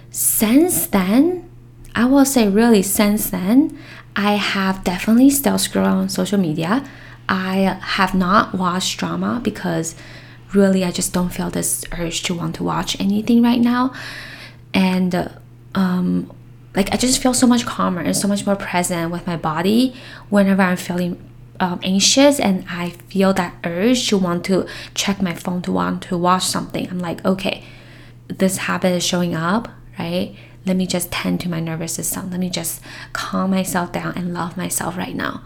since 0.09 0.87
then, 0.87 1.49
I 1.95 2.05
will 2.05 2.25
say, 2.25 2.49
really, 2.49 2.81
since 2.81 3.29
then, 3.29 3.77
I 4.15 4.33
have 4.33 4.83
definitely 4.83 5.29
still 5.29 5.57
scrolled 5.57 5.87
on 5.87 6.09
social 6.09 6.39
media. 6.39 6.89
I 7.29 7.79
have 7.81 8.13
not 8.13 8.55
watched 8.55 8.99
drama 8.99 9.39
because 9.41 9.95
really 10.53 10.83
I 10.83 10.91
just 10.91 11.13
don't 11.13 11.29
feel 11.29 11.49
this 11.49 11.85
urge 11.97 12.23
to 12.23 12.33
want 12.33 12.55
to 12.55 12.63
watch 12.63 12.99
anything 12.99 13.41
right 13.41 13.61
now. 13.61 13.93
And 14.73 15.31
um, 15.75 16.31
like 16.75 16.93
I 16.93 16.97
just 16.97 17.21
feel 17.21 17.33
so 17.33 17.47
much 17.47 17.65
calmer 17.65 18.01
and 18.01 18.15
so 18.15 18.27
much 18.27 18.45
more 18.45 18.55
present 18.55 19.11
with 19.11 19.27
my 19.27 19.37
body 19.37 19.95
whenever 20.29 20.61
I'm 20.61 20.77
feeling 20.77 21.21
um, 21.59 21.79
anxious 21.83 22.39
and 22.39 22.65
I 22.69 22.89
feel 22.89 23.33
that 23.33 23.55
urge 23.63 24.07
to 24.09 24.17
want 24.17 24.45
to 24.45 24.67
check 24.95 25.21
my 25.21 25.35
phone 25.35 25.61
to 25.63 25.71
want 25.71 26.03
to 26.03 26.17
watch 26.17 26.45
something. 26.45 26.89
I'm 26.89 26.99
like, 26.99 27.23
okay, 27.23 27.63
this 28.27 28.57
habit 28.57 28.93
is 28.93 29.03
showing 29.03 29.35
up, 29.35 29.69
right? 29.99 30.35
Let 30.65 30.75
me 30.75 30.87
just 30.87 31.11
tend 31.11 31.39
to 31.41 31.49
my 31.49 31.59
nervous 31.59 31.93
system. 31.93 32.31
Let 32.31 32.39
me 32.39 32.49
just 32.49 32.81
calm 33.13 33.51
myself 33.51 33.91
down 33.91 34.13
and 34.15 34.33
love 34.33 34.57
myself 34.57 34.97
right 34.97 35.15
now. 35.15 35.41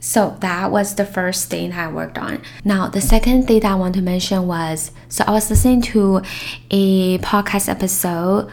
So 0.00 0.36
that 0.40 0.70
was 0.70 0.94
the 0.94 1.04
first 1.04 1.50
thing 1.50 1.72
I 1.72 1.88
worked 1.88 2.18
on. 2.18 2.42
Now, 2.64 2.88
the 2.88 3.00
second 3.00 3.46
thing 3.46 3.60
that 3.60 3.72
I 3.72 3.74
want 3.74 3.94
to 3.96 4.02
mention 4.02 4.46
was 4.46 4.92
so 5.08 5.24
I 5.26 5.32
was 5.32 5.50
listening 5.50 5.82
to 5.82 6.22
a 6.70 7.18
podcast 7.18 7.68
episode 7.68 8.50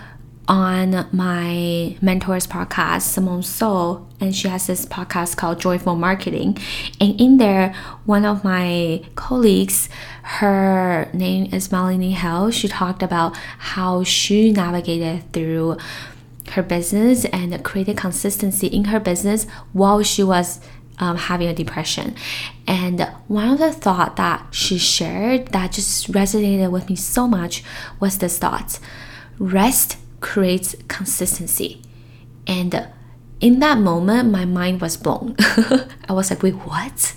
on 0.47 1.07
my 1.11 1.97
mentor's 2.01 2.45
podcast, 2.47 3.01
Simone 3.01 3.41
Seol, 3.41 4.05
and 4.19 4.35
she 4.35 4.47
has 4.47 4.67
this 4.67 4.85
podcast 4.85 5.37
called 5.37 5.59
Joyful 5.59 5.95
Marketing. 5.95 6.57
And 6.99 7.19
in 7.19 7.37
there, 7.37 7.73
one 8.05 8.25
of 8.25 8.43
my 8.43 9.03
colleagues, 9.15 9.89
her 10.23 11.09
name 11.13 11.51
is 11.53 11.71
Melanie 11.71 12.11
Hill, 12.11 12.51
she 12.51 12.67
talked 12.67 13.01
about 13.01 13.35
how 13.57 14.03
she 14.03 14.51
navigated 14.51 15.31
through 15.33 15.77
her 16.51 16.61
business 16.61 17.25
and 17.25 17.63
created 17.63 17.97
consistency 17.97 18.67
in 18.67 18.85
her 18.85 18.99
business 18.99 19.45
while 19.73 20.03
she 20.03 20.23
was 20.23 20.59
um, 20.99 21.17
having 21.17 21.47
a 21.47 21.53
depression. 21.53 22.15
And 22.67 23.01
one 23.27 23.49
of 23.49 23.59
the 23.59 23.71
thought 23.71 24.15
that 24.15 24.47
she 24.51 24.77
shared 24.77 25.47
that 25.47 25.73
just 25.73 26.11
resonated 26.11 26.71
with 26.71 26.89
me 26.89 26.95
so 26.95 27.27
much 27.27 27.63
was 27.99 28.17
this 28.17 28.37
thought: 28.37 28.79
rest 29.39 29.97
creates 30.21 30.75
consistency. 30.87 31.81
And 32.47 32.87
in 33.39 33.59
that 33.59 33.77
moment, 33.77 34.31
my 34.31 34.45
mind 34.45 34.81
was 34.81 34.97
blown. 34.97 35.35
I 35.39 36.13
was 36.13 36.29
like, 36.29 36.41
wait, 36.41 36.53
what? 36.53 37.13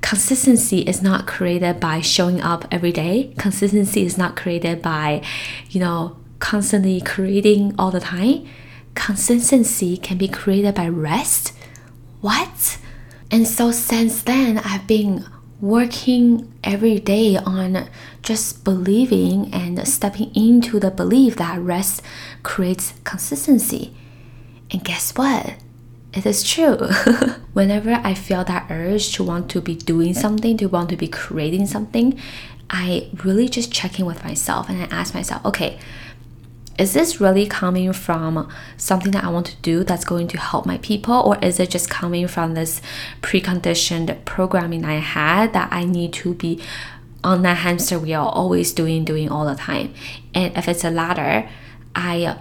Consistency 0.00 0.80
is 0.80 1.02
not 1.02 1.26
created 1.26 1.78
by 1.78 2.00
showing 2.00 2.40
up 2.40 2.66
every 2.70 2.90
day. 2.90 3.34
Consistency 3.38 4.04
is 4.04 4.16
not 4.16 4.34
created 4.34 4.80
by, 4.82 5.22
you 5.68 5.78
know, 5.78 6.16
constantly 6.38 7.00
creating 7.00 7.74
all 7.78 7.90
the 7.90 8.00
time. 8.00 8.46
Consistency 8.94 9.96
can 9.96 10.16
be 10.16 10.26
created 10.26 10.74
by 10.74 10.88
rest. 10.88 11.52
What? 12.20 12.78
And 13.30 13.46
so 13.46 13.70
since 13.70 14.22
then, 14.22 14.58
I've 14.58 14.86
been 14.86 15.26
working 15.60 16.52
every 16.64 16.98
day 16.98 17.36
on 17.36 17.88
just 18.22 18.64
believing 18.64 19.52
and 19.52 19.86
stepping 19.86 20.34
into 20.34 20.80
the 20.80 20.90
belief 20.90 21.36
that 21.36 21.58
rest 21.60 22.02
creates 22.42 22.94
consistency. 23.04 23.94
And 24.70 24.84
guess 24.84 25.12
what? 25.16 25.56
It 26.12 26.26
is 26.26 26.42
true. 26.42 26.76
Whenever 27.52 27.92
I 27.92 28.14
feel 28.14 28.44
that 28.44 28.66
urge 28.70 29.12
to 29.14 29.24
want 29.24 29.50
to 29.50 29.60
be 29.60 29.76
doing 29.76 30.14
something, 30.14 30.56
to 30.56 30.66
want 30.66 30.90
to 30.90 30.96
be 30.96 31.08
creating 31.08 31.66
something, 31.66 32.18
I 32.68 33.08
really 33.24 33.48
just 33.48 33.72
check 33.72 33.98
in 33.98 34.06
with 34.06 34.24
myself 34.24 34.68
and 34.68 34.82
I 34.82 34.86
ask 34.86 35.14
myself, 35.14 35.44
okay, 35.44 35.78
is 36.80 36.94
this 36.94 37.20
really 37.20 37.46
coming 37.46 37.92
from 37.92 38.50
something 38.78 39.12
that 39.12 39.22
I 39.22 39.28
want 39.28 39.44
to 39.48 39.56
do 39.56 39.84
that's 39.84 40.04
going 40.04 40.28
to 40.28 40.38
help 40.38 40.64
my 40.64 40.78
people, 40.78 41.14
or 41.14 41.36
is 41.44 41.60
it 41.60 41.68
just 41.68 41.90
coming 41.90 42.26
from 42.26 42.54
this 42.54 42.80
preconditioned 43.20 44.24
programming 44.24 44.86
I 44.86 44.94
had 44.94 45.52
that 45.52 45.70
I 45.70 45.84
need 45.84 46.14
to 46.14 46.32
be 46.32 46.58
on 47.22 47.42
that 47.42 47.58
hamster 47.58 47.98
wheel, 47.98 48.22
always 48.22 48.72
doing, 48.72 49.04
doing 49.04 49.28
all 49.28 49.44
the 49.44 49.56
time? 49.56 49.92
And 50.34 50.56
if 50.56 50.68
it's 50.68 50.82
a 50.82 50.90
latter, 50.90 51.50
I 51.94 52.38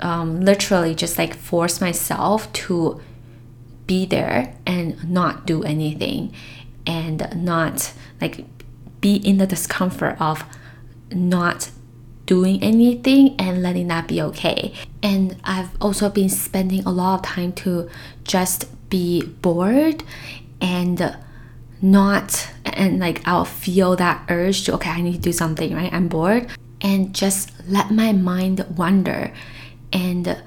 um, 0.00 0.42
literally 0.42 0.94
just 0.94 1.16
like 1.16 1.34
force 1.34 1.80
myself 1.80 2.52
to 2.52 3.00
be 3.86 4.04
there 4.04 4.54
and 4.66 5.10
not 5.10 5.46
do 5.46 5.62
anything 5.62 6.34
and 6.86 7.26
not 7.34 7.94
like 8.20 8.44
be 9.00 9.16
in 9.16 9.38
the 9.38 9.46
discomfort 9.46 10.20
of 10.20 10.44
not 11.10 11.70
doing 12.30 12.62
anything 12.62 13.34
and 13.40 13.60
letting 13.60 13.88
that 13.88 14.06
be 14.06 14.22
okay. 14.22 14.72
And 15.02 15.34
I've 15.42 15.70
also 15.80 16.08
been 16.08 16.28
spending 16.28 16.84
a 16.84 16.90
lot 16.92 17.18
of 17.18 17.22
time 17.26 17.52
to 17.64 17.90
just 18.22 18.66
be 18.88 19.22
bored 19.22 20.04
and 20.60 21.16
not 21.82 22.48
and 22.64 23.00
like 23.00 23.26
I'll 23.26 23.44
feel 23.44 23.96
that 23.96 24.26
urge 24.28 24.62
to 24.64 24.74
okay 24.74 24.90
I 24.90 25.00
need 25.00 25.14
to 25.14 25.18
do 25.18 25.32
something 25.32 25.74
right? 25.74 25.92
I'm 25.92 26.06
bored. 26.06 26.46
And 26.80 27.12
just 27.12 27.50
let 27.68 27.90
my 27.90 28.12
mind 28.12 28.64
wander. 28.76 29.32
And 29.92 30.40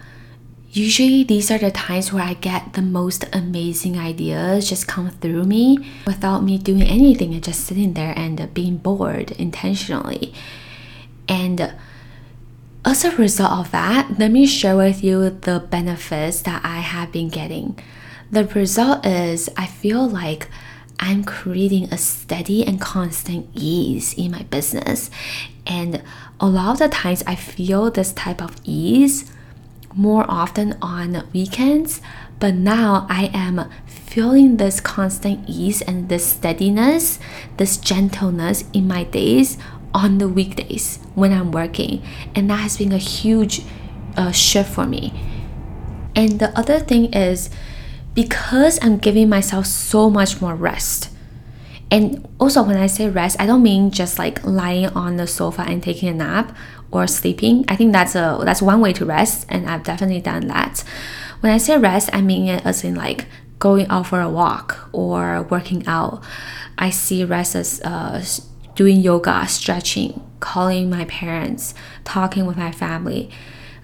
usually 0.71 1.25
these 1.25 1.51
are 1.51 1.57
the 1.57 1.69
times 1.69 2.13
where 2.13 2.23
I 2.23 2.35
get 2.35 2.73
the 2.73 2.81
most 2.81 3.25
amazing 3.33 3.99
ideas 3.99 4.69
just 4.69 4.87
come 4.87 5.09
through 5.09 5.43
me 5.43 5.85
without 6.07 6.45
me 6.45 6.57
doing 6.57 6.83
anything 6.83 7.33
and 7.33 7.43
just 7.43 7.65
sitting 7.65 7.93
there 7.93 8.13
and 8.17 8.53
being 8.53 8.77
bored 8.77 9.31
intentionally 9.31 10.33
and 11.27 11.73
as 12.85 13.05
a 13.05 13.15
result 13.15 13.51
of 13.51 13.71
that, 13.71 14.19
let 14.19 14.31
me 14.31 14.45
share 14.45 14.75
with 14.75 15.03
you 15.03 15.29
the 15.29 15.59
benefits 15.59 16.41
that 16.41 16.61
I 16.65 16.79
have 16.79 17.11
been 17.11 17.29
getting. 17.29 17.79
The 18.29 18.45
result 18.45 19.05
is 19.05 19.49
I 19.55 19.67
feel 19.67 20.07
like 20.07 20.49
I'm 20.99 21.23
creating 21.23 21.85
a 21.93 21.97
steady 21.97 22.65
and 22.65 22.79
constant 22.79 23.47
ease 23.53 24.13
in 24.13 24.31
my 24.31 24.43
business. 24.43 25.09
And 25.65 26.03
a 26.39 26.47
lot 26.47 26.73
of 26.73 26.79
the 26.79 26.89
times 26.89 27.23
I 27.25 27.35
feel 27.35 27.89
this 27.89 28.11
type 28.11 28.41
of 28.41 28.57
ease 28.63 29.31
more 29.95 30.25
often 30.27 30.75
on 30.81 31.27
weekends, 31.33 32.01
but 32.39 32.55
now 32.55 33.05
I 33.09 33.29
am 33.33 33.69
feeling 33.85 34.57
this 34.57 34.81
constant 34.81 35.47
ease 35.47 35.81
and 35.81 36.09
this 36.09 36.25
steadiness, 36.25 37.19
this 37.57 37.77
gentleness 37.77 38.65
in 38.73 38.87
my 38.87 39.03
days 39.03 39.57
on 39.93 40.17
the 40.17 40.27
weekdays 40.27 40.99
when 41.15 41.31
I'm 41.31 41.51
working, 41.51 42.01
and 42.35 42.49
that 42.49 42.57
has 42.57 42.77
been 42.77 42.91
a 42.91 42.97
huge 42.97 43.61
uh, 44.17 44.31
shift 44.31 44.73
for 44.73 44.85
me. 44.85 45.13
And 46.15 46.39
the 46.39 46.57
other 46.57 46.79
thing 46.79 47.13
is 47.13 47.49
because 48.13 48.79
I'm 48.81 48.97
giving 48.97 49.29
myself 49.29 49.65
so 49.65 50.09
much 50.09 50.41
more 50.41 50.55
rest. 50.55 51.09
And 51.89 52.27
also, 52.39 52.63
when 52.63 52.77
I 52.77 52.87
say 52.87 53.09
rest, 53.09 53.37
I 53.39 53.45
don't 53.45 53.61
mean 53.61 53.91
just 53.91 54.17
like 54.17 54.43
lying 54.43 54.87
on 54.87 55.17
the 55.17 55.27
sofa 55.27 55.61
and 55.61 55.81
taking 55.81 56.09
a 56.09 56.13
nap 56.13 56.55
or 56.91 57.05
sleeping. 57.07 57.65
I 57.67 57.75
think 57.75 57.93
that's 57.93 58.15
a 58.15 58.39
that's 58.43 58.61
one 58.61 58.81
way 58.81 58.93
to 58.93 59.05
rest, 59.05 59.45
and 59.49 59.69
I've 59.69 59.83
definitely 59.83 60.21
done 60.21 60.47
that. 60.47 60.83
When 61.41 61.51
I 61.51 61.57
say 61.57 61.77
rest, 61.77 62.09
I 62.13 62.21
mean 62.21 62.47
it 62.47 62.65
as 62.65 62.83
in 62.83 62.95
like 62.95 63.25
going 63.59 63.87
out 63.89 64.07
for 64.07 64.21
a 64.21 64.29
walk 64.29 64.89
or 64.91 65.43
working 65.43 65.85
out. 65.85 66.23
I 66.77 66.89
see 66.89 67.23
rest 67.23 67.55
as 67.55 67.79
uh, 67.81 68.23
doing 68.75 68.99
yoga, 69.01 69.47
stretching, 69.47 70.21
calling 70.39 70.89
my 70.89 71.05
parents, 71.05 71.73
talking 72.03 72.45
with 72.45 72.57
my 72.57 72.71
family, 72.71 73.29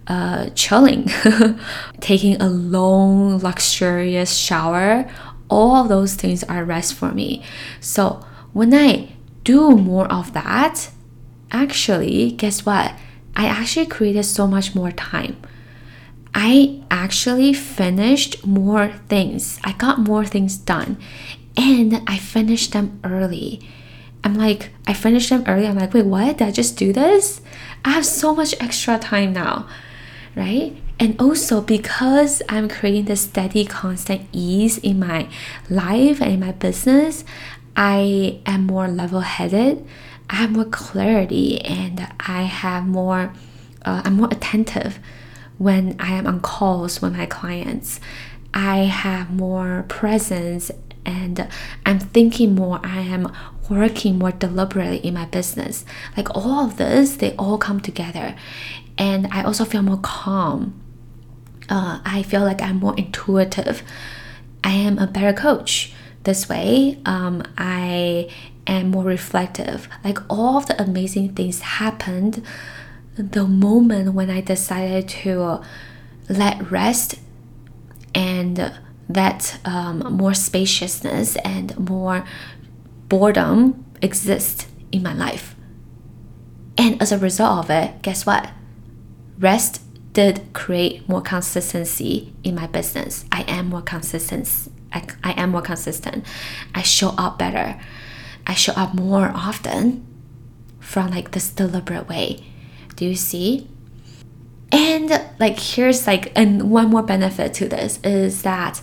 uh, 0.08 0.50
chilling, 0.55 1.08
taking 2.00 2.41
a 2.41 2.50
long, 2.50 3.39
luxurious 3.39 4.36
shower. 4.36 5.10
All 5.50 5.75
of 5.75 5.89
those 5.89 6.15
things 6.15 6.43
are 6.43 6.63
rest 6.63 6.93
for 6.93 7.12
me. 7.12 7.43
So 7.79 8.25
when 8.53 8.74
I 8.74 9.13
do 9.43 9.72
more 9.72 10.11
of 10.11 10.33
that, 10.33 10.90
actually, 11.51 12.31
guess 12.31 12.66
what? 12.66 12.94
I 13.35 13.46
actually 13.46 13.85
created 13.85 14.24
so 14.24 14.48
much 14.48 14.75
more 14.75 14.92
time. 14.92 15.37
I 16.33 16.83
actually 16.92 17.53
finished 17.53 18.46
more 18.46 18.90
things. 19.07 19.59
I 19.64 19.74
got 19.74 20.00
more 20.00 20.25
things 20.25 20.57
done 20.57 20.98
and 21.57 22.01
I 22.07 22.18
finished 22.18 22.74
them 22.74 23.00
early. 23.03 23.61
I'm 24.24 24.36
like, 24.36 24.72
I 24.88 24.94
finished 24.94 25.29
them 25.29 25.44
early. 25.48 25.68
I'm 25.68 25.77
like, 25.77 25.94
wait, 25.94 26.05
what? 26.05 26.38
Did 26.38 26.48
I 26.48 26.51
just 26.51 26.77
do 26.77 26.92
this? 26.92 27.42
I 27.86 27.92
have 27.92 28.05
so 28.05 28.36
much 28.36 28.53
extra 28.60 29.00
time 29.00 29.34
now, 29.34 29.68
right? 30.36 30.75
And 31.00 31.20
also 31.20 31.62
because 31.62 32.42
I'm 32.50 32.68
creating 32.68 33.05
this 33.05 33.22
steady, 33.22 33.64
constant 33.66 34.27
ease 34.34 34.77
in 34.79 35.00
my 35.00 35.29
life 35.70 36.22
and 36.22 36.34
in 36.34 36.40
my 36.42 36.51
business, 36.51 37.24
I 37.75 38.42
am 38.46 38.66
more 38.66 38.90
level 38.90 39.22
headed. 39.22 39.88
I 40.29 40.36
have 40.36 40.51
more 40.51 40.66
clarity 40.66 41.62
and 41.62 42.08
I 42.20 42.44
have 42.44 42.86
more, 42.86 43.34
uh, 43.86 44.01
I'm 44.03 44.16
more 44.16 44.27
attentive 44.29 45.00
when 45.58 45.96
I 46.00 46.14
am 46.14 46.27
on 46.27 46.42
calls 46.42 47.01
with 47.01 47.16
my 47.16 47.25
clients. 47.25 48.01
I 48.53 48.79
have 48.79 49.32
more 49.32 49.86
presence 49.88 50.72
and 51.05 51.48
I'm 51.86 52.00
thinking 52.00 52.55
more. 52.55 52.79
I 52.84 53.00
am 53.00 53.32
working 53.70 54.18
more 54.18 54.32
deliberately 54.32 54.98
in 54.98 55.14
my 55.14 55.25
business. 55.25 55.86
Like 56.18 56.36
all 56.36 56.66
of 56.66 56.77
this, 56.77 57.18
they 57.18 57.36
all 57.36 57.58
come 57.58 57.79
together. 57.79 58.36
And 58.98 59.27
I 59.32 59.44
also 59.44 59.66
feel 59.66 59.82
more 59.82 60.00
calm. 60.01 60.79
Uh, 61.70 62.00
I 62.03 62.24
feel 62.24 62.42
like 62.42 62.62
I'm 62.62 62.77
more 62.77 62.96
intuitive. 62.98 63.84
I 64.64 64.72
am 64.72 64.98
a 64.98 65.08
better 65.08 65.34
coach 65.34 65.94
this 66.24 66.50
way. 66.50 67.00
Um, 67.05 67.44
I 67.58 68.29
am 68.68 68.92
more 68.92 69.03
reflective. 69.03 69.88
Like 70.03 70.18
all 70.29 70.58
of 70.58 70.66
the 70.66 70.82
amazing 70.82 71.36
things 71.36 71.62
happened 71.62 72.44
the 73.16 73.46
moment 73.46 74.14
when 74.14 74.29
I 74.29 74.42
decided 74.42 75.10
to 75.10 75.62
let 76.29 76.72
rest 76.72 77.16
and 78.16 78.74
that 79.10 79.60
um, 79.66 80.00
more 80.14 80.34
spaciousness 80.34 81.36
and 81.38 81.77
more 81.77 82.24
boredom 83.09 83.85
exists 84.01 84.67
in 84.91 85.03
my 85.03 85.13
life. 85.13 85.55
And 86.77 87.01
as 87.01 87.11
a 87.11 87.17
result 87.17 87.65
of 87.65 87.69
it, 87.69 88.01
guess 88.01 88.25
what? 88.25 88.51
Rest 89.37 89.81
did 90.13 90.53
create 90.53 91.07
more 91.07 91.22
consistency 91.22 92.33
in 92.43 92.55
my 92.55 92.67
business. 92.67 93.25
I 93.31 93.41
am 93.43 93.69
more 93.69 93.81
consistent. 93.81 94.69
I, 94.93 95.03
I 95.24 95.31
am 95.33 95.51
more 95.51 95.61
consistent. 95.61 96.25
I 96.74 96.81
show 96.81 97.09
up 97.17 97.37
better. 97.37 97.79
I 98.48 98.53
show 98.53 98.74
up 98.74 98.93
more 98.93 99.31
often 99.33 100.05
from 100.79 101.11
like 101.11 101.31
this 101.31 101.50
deliberate 101.50 102.07
way. 102.07 102.43
Do 102.95 103.05
you 103.05 103.15
see? 103.15 103.69
And 104.72 105.09
like 105.39 105.59
here's 105.59 106.07
like 106.07 106.31
and 106.35 106.72
one 106.72 106.89
more 106.89 107.03
benefit 107.03 107.53
to 107.55 107.67
this 107.67 108.00
is 108.03 108.43
that 108.43 108.81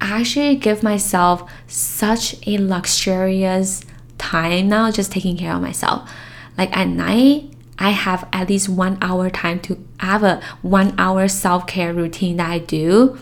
actually 0.00 0.56
give 0.56 0.82
myself 0.82 1.50
such 1.66 2.36
a 2.46 2.58
luxurious 2.58 3.82
time 4.18 4.68
now 4.68 4.90
just 4.90 5.12
taking 5.12 5.36
care 5.36 5.54
of 5.54 5.62
myself. 5.62 6.10
Like 6.56 6.76
at 6.76 6.88
night, 6.88 7.52
I 7.78 7.90
have 7.90 8.26
at 8.32 8.48
least 8.48 8.68
one 8.68 8.98
hour 9.02 9.28
time 9.30 9.60
to 9.60 9.78
have 10.00 10.22
a 10.22 10.40
one 10.62 10.94
hour 10.98 11.28
self 11.28 11.66
care 11.66 11.92
routine 11.92 12.36
that 12.38 12.50
I 12.50 12.58
do 12.58 13.18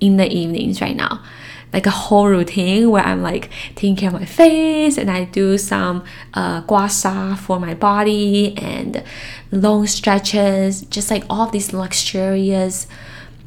in 0.00 0.16
the 0.16 0.26
evenings 0.26 0.80
right 0.80 0.96
now. 0.96 1.22
Like 1.70 1.84
a 1.84 1.90
whole 1.90 2.28
routine 2.28 2.90
where 2.90 3.04
I'm 3.04 3.22
like 3.22 3.50
taking 3.74 3.94
care 3.94 4.08
of 4.08 4.14
my 4.14 4.24
face 4.24 4.96
and 4.96 5.10
I 5.10 5.24
do 5.24 5.58
some 5.58 6.02
uh, 6.32 6.62
gua 6.62 6.88
sha 6.88 7.34
for 7.34 7.60
my 7.60 7.74
body 7.74 8.56
and 8.56 9.04
long 9.52 9.86
stretches, 9.86 10.80
just 10.82 11.10
like 11.10 11.24
all 11.28 11.46
these 11.50 11.74
luxurious 11.74 12.86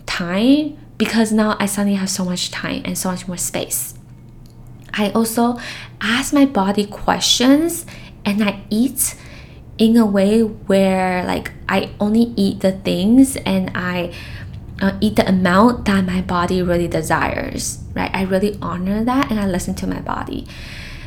time 0.05 0.77
because 1.01 1.31
now 1.31 1.57
I 1.59 1.65
suddenly 1.65 1.97
have 1.97 2.11
so 2.11 2.23
much 2.23 2.51
time 2.51 2.83
and 2.85 2.95
so 2.95 3.09
much 3.09 3.27
more 3.27 3.35
space. 3.35 3.95
I 4.93 5.09
also 5.09 5.57
ask 5.99 6.31
my 6.31 6.45
body 6.45 6.85
questions 6.85 7.87
and 8.23 8.43
I 8.43 8.61
eat 8.69 9.15
in 9.79 9.97
a 9.97 10.05
way 10.05 10.41
where 10.43 11.25
like 11.25 11.53
I 11.67 11.89
only 11.99 12.33
eat 12.37 12.59
the 12.59 12.73
things 12.73 13.35
and 13.35 13.71
I 13.73 14.13
uh, 14.79 14.95
eat 15.01 15.15
the 15.15 15.27
amount 15.27 15.85
that 15.85 16.05
my 16.05 16.21
body 16.21 16.61
really 16.61 16.87
desires, 16.87 17.83
right? 17.95 18.11
I 18.13 18.21
really 18.21 18.59
honor 18.61 19.03
that 19.03 19.31
and 19.31 19.39
I 19.39 19.47
listen 19.47 19.73
to 19.81 19.87
my 19.87 20.01
body. 20.01 20.45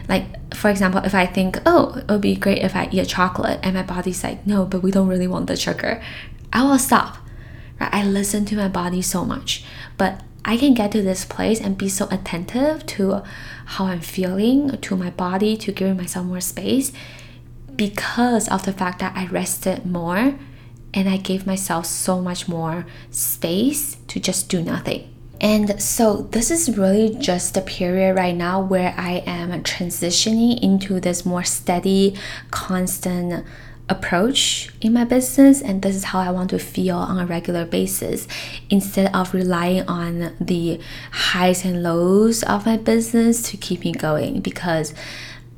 Like, 0.09 0.53
for 0.57 0.71
example, 0.71 1.03
if 1.05 1.15
I 1.15 1.25
think, 1.25 1.59
oh, 1.67 1.99
it 1.99 2.11
would 2.11 2.21
be 2.21 2.35
great 2.35 2.59
if 2.59 2.75
I 2.75 2.89
eat 2.91 2.99
a 2.99 3.07
chocolate, 3.07 3.61
and 3.63 3.75
my 3.75 3.85
body's 3.85 4.25
like, 4.25 4.45
no, 4.45 4.67
but 4.67 4.83
we 4.83 4.91
don't 4.91 5.07
really 5.07 5.29
want 5.29 5.47
the 5.47 5.55
sugar, 5.55 6.03
I 6.53 6.65
will 6.65 6.81
stop 6.81 7.24
Right? 7.81 7.93
I 7.93 8.05
listen 8.05 8.45
to 8.47 8.57
my 8.57 8.69
body 8.69 9.03
so 9.03 9.25
much, 9.25 9.65
but 9.97 10.23
I 10.45 10.57
can 10.57 10.75
get 10.75 10.93
to 10.93 11.03
this 11.03 11.25
place 11.25 11.61
and 11.61 11.79
be 11.79 11.89
so 11.89 12.07
attentive 12.11 12.85
to 12.87 13.23
how 13.65 13.87
I'm 13.87 14.01
feeling, 14.01 14.77
to 14.79 14.97
my 14.97 15.11
body, 15.11 15.57
to 15.57 15.73
giving 15.73 15.97
myself 15.97 16.27
more 16.27 16.41
space 16.41 16.93
because 17.75 18.49
of 18.49 18.65
the 18.65 18.73
fact 18.73 18.99
that 19.01 19.17
I 19.17 19.27
rested 19.27 19.87
more 19.87 20.35
and 20.93 21.09
I 21.09 21.17
gave 21.17 21.47
myself 21.47 21.87
so 21.87 22.21
much 22.21 22.47
more 22.47 22.87
space 23.11 23.97
to 24.09 24.21
just 24.21 24.49
do 24.49 24.63
nothing. 24.63 25.11
And 25.41 25.83
so, 25.83 26.29
this 26.31 26.51
is 26.51 26.79
really 26.79 27.17
just 27.17 27.55
the 27.55 27.61
period 27.61 28.15
right 28.15 28.35
now 28.35 28.61
where 28.61 28.95
I 28.97 29.23
am 29.27 29.51
transitioning 29.65 30.63
into 30.63 31.01
this 31.01 31.27
more 31.27 31.43
steady, 31.43 32.17
constant 32.51 33.45
approach 33.89 34.71
in 34.81 34.95
my 34.95 35.05
business 35.05 35.61
and 35.61 35.83
this 35.83 35.95
is 35.95 36.05
how 36.05 36.19
I 36.19 36.31
want 36.31 36.51
to 36.51 36.59
feel 36.59 36.97
on 36.97 37.19
a 37.19 37.27
regular 37.27 37.67
basis 37.67 38.27
instead 38.71 39.15
of 39.15 39.35
relying 39.35 39.87
on 39.87 40.35
the 40.41 40.81
highs 41.13 41.65
and 41.65 41.83
lows 41.83 42.43
of 42.45 42.65
my 42.65 42.79
business 42.79 43.43
to 43.51 43.59
keep 43.59 43.85
me 43.85 43.93
going 43.93 44.41
because 44.41 44.95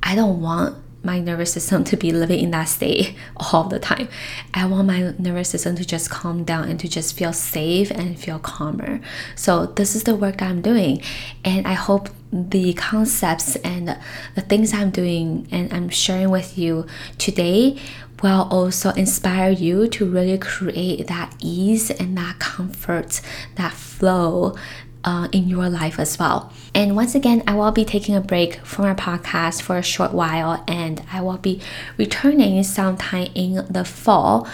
I 0.03 0.15
don't 0.15 0.41
want 0.41 0.75
my 1.03 1.19
nervous 1.19 1.53
system 1.53 1.85
to 1.85 1.95
be 1.95 2.11
living 2.11 2.39
in 2.39 2.51
that 2.51 2.65
state 2.65 3.15
all 3.37 3.63
the 3.63 3.79
time. 3.79 4.09
I 4.53 4.65
want 4.65 4.87
my 4.87 5.13
nervous 5.17 5.49
system 5.49 5.75
to 5.77 5.85
just 5.85 6.09
calm 6.09 6.43
down 6.43 6.69
and 6.69 6.79
to 6.81 6.87
just 6.89 7.17
feel 7.17 7.31
safe 7.31 7.89
and 7.91 8.19
feel 8.19 8.39
calmer. 8.39 8.99
So, 9.35 9.67
this 9.67 9.95
is 9.95 10.03
the 10.03 10.15
work 10.15 10.39
that 10.39 10.49
I'm 10.49 10.61
doing, 10.61 11.01
and 11.45 11.65
I 11.65 11.73
hope 11.73 12.09
the 12.31 12.73
concepts 12.73 13.55
and 13.57 13.97
the 14.35 14.41
things 14.41 14.73
I'm 14.73 14.89
doing 14.89 15.47
and 15.49 15.71
I'm 15.71 15.87
sharing 15.87 16.29
with 16.29 16.57
you 16.57 16.85
today 17.17 17.79
will 18.23 18.47
also 18.49 18.91
inspire 18.91 19.51
you 19.51 19.87
to 19.87 20.05
really 20.05 20.37
create 20.37 21.07
that 21.07 21.33
ease 21.39 21.91
and 21.91 22.17
that 22.17 22.39
comfort, 22.39 23.21
that 23.55 23.73
flow 23.73 24.55
uh, 25.03 25.27
in 25.31 25.47
your 25.47 25.69
life 25.69 25.99
as 25.99 26.19
well. 26.19 26.51
And 26.73 26.95
once 26.95 27.15
again, 27.15 27.43
I 27.47 27.53
will 27.55 27.71
be 27.71 27.85
taking 27.85 28.15
a 28.15 28.21
break 28.21 28.55
from 28.65 28.85
our 28.85 28.95
podcast 28.95 29.61
for 29.61 29.77
a 29.77 29.83
short 29.83 30.13
while 30.13 30.63
and 30.67 31.01
I 31.11 31.21
will 31.21 31.37
be 31.37 31.61
returning 31.97 32.61
sometime 32.63 33.29
in 33.33 33.65
the 33.69 33.85
fall. 33.85 34.47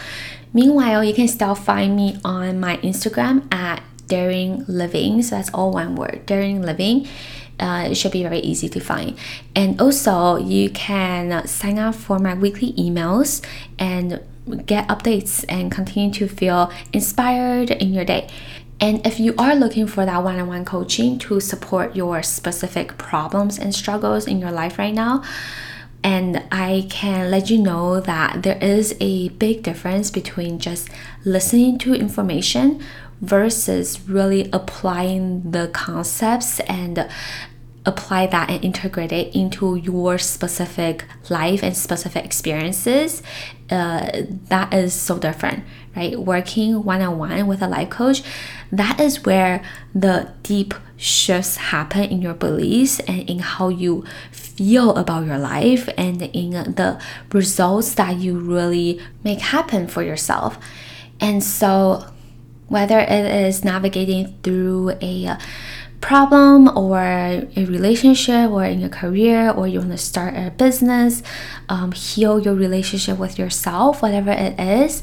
Meanwhile, 0.53 1.03
you 1.03 1.13
can 1.13 1.27
still 1.27 1.55
find 1.55 1.95
me 1.95 2.17
on 2.23 2.59
my 2.59 2.77
Instagram 2.77 3.51
at 3.51 3.81
Daring 4.07 4.63
Living. 4.67 5.23
So 5.23 5.35
that's 5.35 5.49
all 5.53 5.71
one 5.71 5.95
word, 5.95 6.21
Daring 6.27 6.61
Living. 6.61 7.07
Uh, 7.59 7.87
it 7.91 7.95
should 7.95 8.11
be 8.11 8.23
very 8.23 8.39
easy 8.39 8.67
to 8.69 8.79
find. 8.79 9.17
And 9.55 9.79
also, 9.79 10.37
you 10.37 10.69
can 10.69 11.45
sign 11.47 11.79
up 11.79 11.95
for 11.95 12.19
my 12.19 12.33
weekly 12.33 12.73
emails 12.73 13.45
and 13.77 14.21
get 14.65 14.87
updates 14.87 15.45
and 15.47 15.71
continue 15.71 16.11
to 16.13 16.27
feel 16.27 16.71
inspired 16.91 17.71
in 17.71 17.93
your 17.93 18.05
day. 18.05 18.27
And 18.79 19.05
if 19.07 19.19
you 19.19 19.33
are 19.37 19.55
looking 19.55 19.87
for 19.87 20.05
that 20.05 20.23
one 20.23 20.39
on 20.39 20.47
one 20.47 20.65
coaching 20.65 21.17
to 21.19 21.39
support 21.39 21.95
your 21.95 22.21
specific 22.23 22.97
problems 22.97 23.57
and 23.57 23.73
struggles 23.73 24.27
in 24.27 24.39
your 24.39 24.51
life 24.51 24.77
right 24.77 24.93
now, 24.93 25.23
and 26.03 26.43
I 26.51 26.87
can 26.89 27.31
let 27.31 27.49
you 27.49 27.59
know 27.59 28.01
that 28.01 28.43
there 28.43 28.57
is 28.57 28.93
a 28.99 29.29
big 29.29 29.63
difference 29.63 30.11
between 30.11 30.59
just 30.59 30.89
listening 31.23 31.77
to 31.79 31.93
information 31.93 32.83
versus 33.21 34.07
really 34.07 34.49
applying 34.51 35.51
the 35.51 35.67
concepts 35.69 36.59
and 36.61 37.07
apply 37.85 38.27
that 38.27 38.49
and 38.49 38.63
integrate 38.63 39.11
it 39.11 39.35
into 39.35 39.75
your 39.75 40.17
specific 40.17 41.05
life 41.29 41.61
and 41.61 41.75
specific 41.75 42.23
experiences, 42.23 43.21
uh, 43.69 44.09
that 44.47 44.73
is 44.73 44.93
so 44.93 45.17
different, 45.17 45.63
right? 45.95 46.17
Working 46.17 46.83
one 46.83 47.01
on 47.01 47.17
one 47.17 47.47
with 47.47 47.61
a 47.61 47.67
life 47.67 47.89
coach, 47.89 48.23
that 48.71 48.99
is 48.99 49.25
where 49.25 49.63
the 49.93 50.31
deep 50.43 50.73
shifts 50.95 51.57
happen 51.57 52.03
in 52.03 52.21
your 52.21 52.33
beliefs 52.33 52.99
and 53.01 53.29
in 53.29 53.39
how 53.39 53.67
you 53.69 54.05
feel 54.31 54.95
about 54.95 55.25
your 55.25 55.39
life 55.39 55.89
and 55.97 56.21
in 56.21 56.51
the 56.51 57.01
results 57.31 57.95
that 57.95 58.17
you 58.17 58.37
really 58.37 59.01
make 59.23 59.39
happen 59.39 59.87
for 59.87 60.03
yourself. 60.03 60.57
And 61.19 61.43
so, 61.43 62.05
whether 62.67 62.99
it 62.99 63.09
is 63.11 63.63
navigating 63.63 64.37
through 64.43 64.91
a 65.01 65.37
problem 66.01 66.67
or 66.77 66.99
a 66.99 67.65
relationship 67.65 68.51
or 68.51 68.65
in 68.65 68.79
your 68.81 68.89
career 68.89 69.49
or 69.49 69.67
you 69.67 69.79
want 69.79 69.91
to 69.91 69.97
start 69.97 70.35
a 70.35 70.51
business, 70.51 71.23
um, 71.69 71.93
heal 71.93 72.39
your 72.39 72.53
relationship 72.53 73.17
with 73.17 73.39
yourself, 73.39 74.01
whatever 74.01 74.31
it 74.31 74.59
is, 74.59 75.01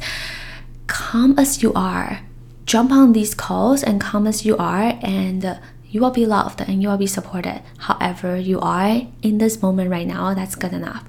come 0.87 1.39
as 1.39 1.63
you 1.63 1.73
are. 1.75 2.21
Jump 2.67 2.93
on 2.93 3.13
these 3.13 3.35
calls 3.35 3.83
and 3.83 4.01
come 4.01 4.27
as 4.27 4.45
you 4.45 4.57
are, 4.57 4.99
and 5.03 5.59
you 5.91 6.01
will 6.01 6.11
be 6.13 6.25
loved 6.25 6.61
and 6.61 6.81
you 6.81 6.89
will 6.89 6.97
be 6.97 7.07
supported. 7.07 7.63
However, 7.79 8.37
you 8.37 8.61
are 8.61 9.03
in 9.23 9.39
this 9.39 9.61
moment 9.61 9.91
right 9.91 10.07
now, 10.07 10.33
that's 10.35 10.55
good 10.55 10.73
enough. 10.73 11.05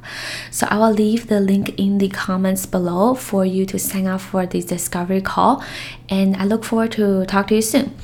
So, 0.49 0.67
I 0.69 0.77
will 0.77 0.91
leave 0.91 1.27
the 1.27 1.39
link 1.39 1.79
in 1.79 1.99
the 1.99 2.09
comments 2.09 2.65
below 2.65 3.13
for 3.13 3.45
you 3.45 3.65
to 3.67 3.77
sign 3.77 4.07
up 4.07 4.21
for 4.21 4.45
this 4.45 4.65
discovery 4.65 5.21
call, 5.21 5.63
and 6.09 6.35
I 6.35 6.45
look 6.45 6.63
forward 6.63 6.91
to 6.93 7.25
talk 7.25 7.47
to 7.47 7.55
you 7.55 7.61
soon. 7.61 7.95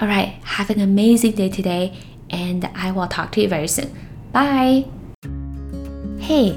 All 0.00 0.08
right, 0.08 0.40
have 0.44 0.70
an 0.70 0.80
amazing 0.80 1.32
day 1.32 1.48
today, 1.48 1.96
and 2.30 2.68
I 2.74 2.90
will 2.90 3.06
talk 3.06 3.30
to 3.32 3.42
you 3.42 3.48
very 3.48 3.68
soon. 3.68 3.92
Bye. 4.32 4.86
Hey, 6.18 6.56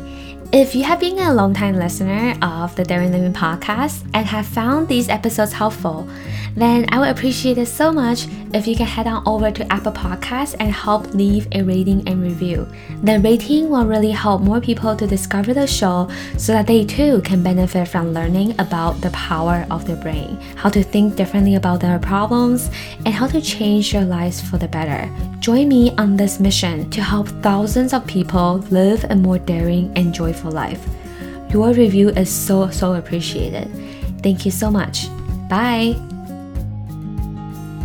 if 0.53 0.73
you 0.73 0.83
have 0.83 0.99
been 0.99 1.19
a 1.19 1.33
long-time 1.33 1.75
listener 1.75 2.35
of 2.41 2.75
the 2.75 2.83
Daring 2.83 3.11
Living 3.11 3.33
podcast 3.33 4.09
and 4.13 4.25
have 4.27 4.45
found 4.45 4.87
these 4.87 5.09
episodes 5.09 5.53
helpful, 5.53 6.07
then 6.55 6.85
I 6.89 6.99
would 6.99 7.09
appreciate 7.09 7.57
it 7.57 7.65
so 7.67 7.91
much 7.91 8.27
if 8.53 8.65
you 8.65 8.75
can 8.75 8.85
head 8.85 9.07
on 9.07 9.27
over 9.27 9.51
to 9.51 9.71
Apple 9.71 9.91
Podcasts 9.91 10.55
and 10.59 10.71
help 10.71 11.13
leave 11.13 11.47
a 11.51 11.61
rating 11.61 12.07
and 12.07 12.21
review. 12.21 12.67
The 13.03 13.19
rating 13.19 13.69
will 13.69 13.85
really 13.85 14.11
help 14.11 14.41
more 14.41 14.61
people 14.61 14.95
to 14.95 15.05
discover 15.05 15.53
the 15.53 15.67
show 15.67 16.09
so 16.37 16.53
that 16.53 16.67
they 16.67 16.85
too 16.85 17.21
can 17.21 17.43
benefit 17.43 17.87
from 17.89 18.13
learning 18.13 18.51
about 18.59 19.01
the 19.01 19.09
power 19.11 19.67
of 19.69 19.85
their 19.85 19.97
brain, 19.97 20.39
how 20.55 20.69
to 20.69 20.81
think 20.81 21.15
differently 21.15 21.55
about 21.55 21.81
their 21.81 21.99
problems, 21.99 22.69
and 23.05 23.09
how 23.09 23.27
to 23.27 23.41
change 23.41 23.91
their 23.91 24.05
lives 24.05 24.39
for 24.39 24.57
the 24.57 24.67
better. 24.67 25.11
Join 25.39 25.67
me 25.67 25.93
on 25.97 26.15
this 26.15 26.39
mission 26.39 26.89
to 26.91 27.01
help 27.01 27.27
thousands 27.43 27.93
of 27.93 28.07
people 28.07 28.59
live 28.71 29.03
a 29.09 29.15
more 29.15 29.39
daring 29.39 29.91
and 29.97 30.13
joyful 30.13 30.51
life. 30.51 30.85
Your 31.49 31.73
review 31.73 32.09
is 32.09 32.29
so, 32.29 32.69
so 32.69 32.93
appreciated. 32.93 33.69
Thank 34.23 34.45
you 34.45 34.51
so 34.51 34.71
much. 34.71 35.07
Bye. 35.49 36.14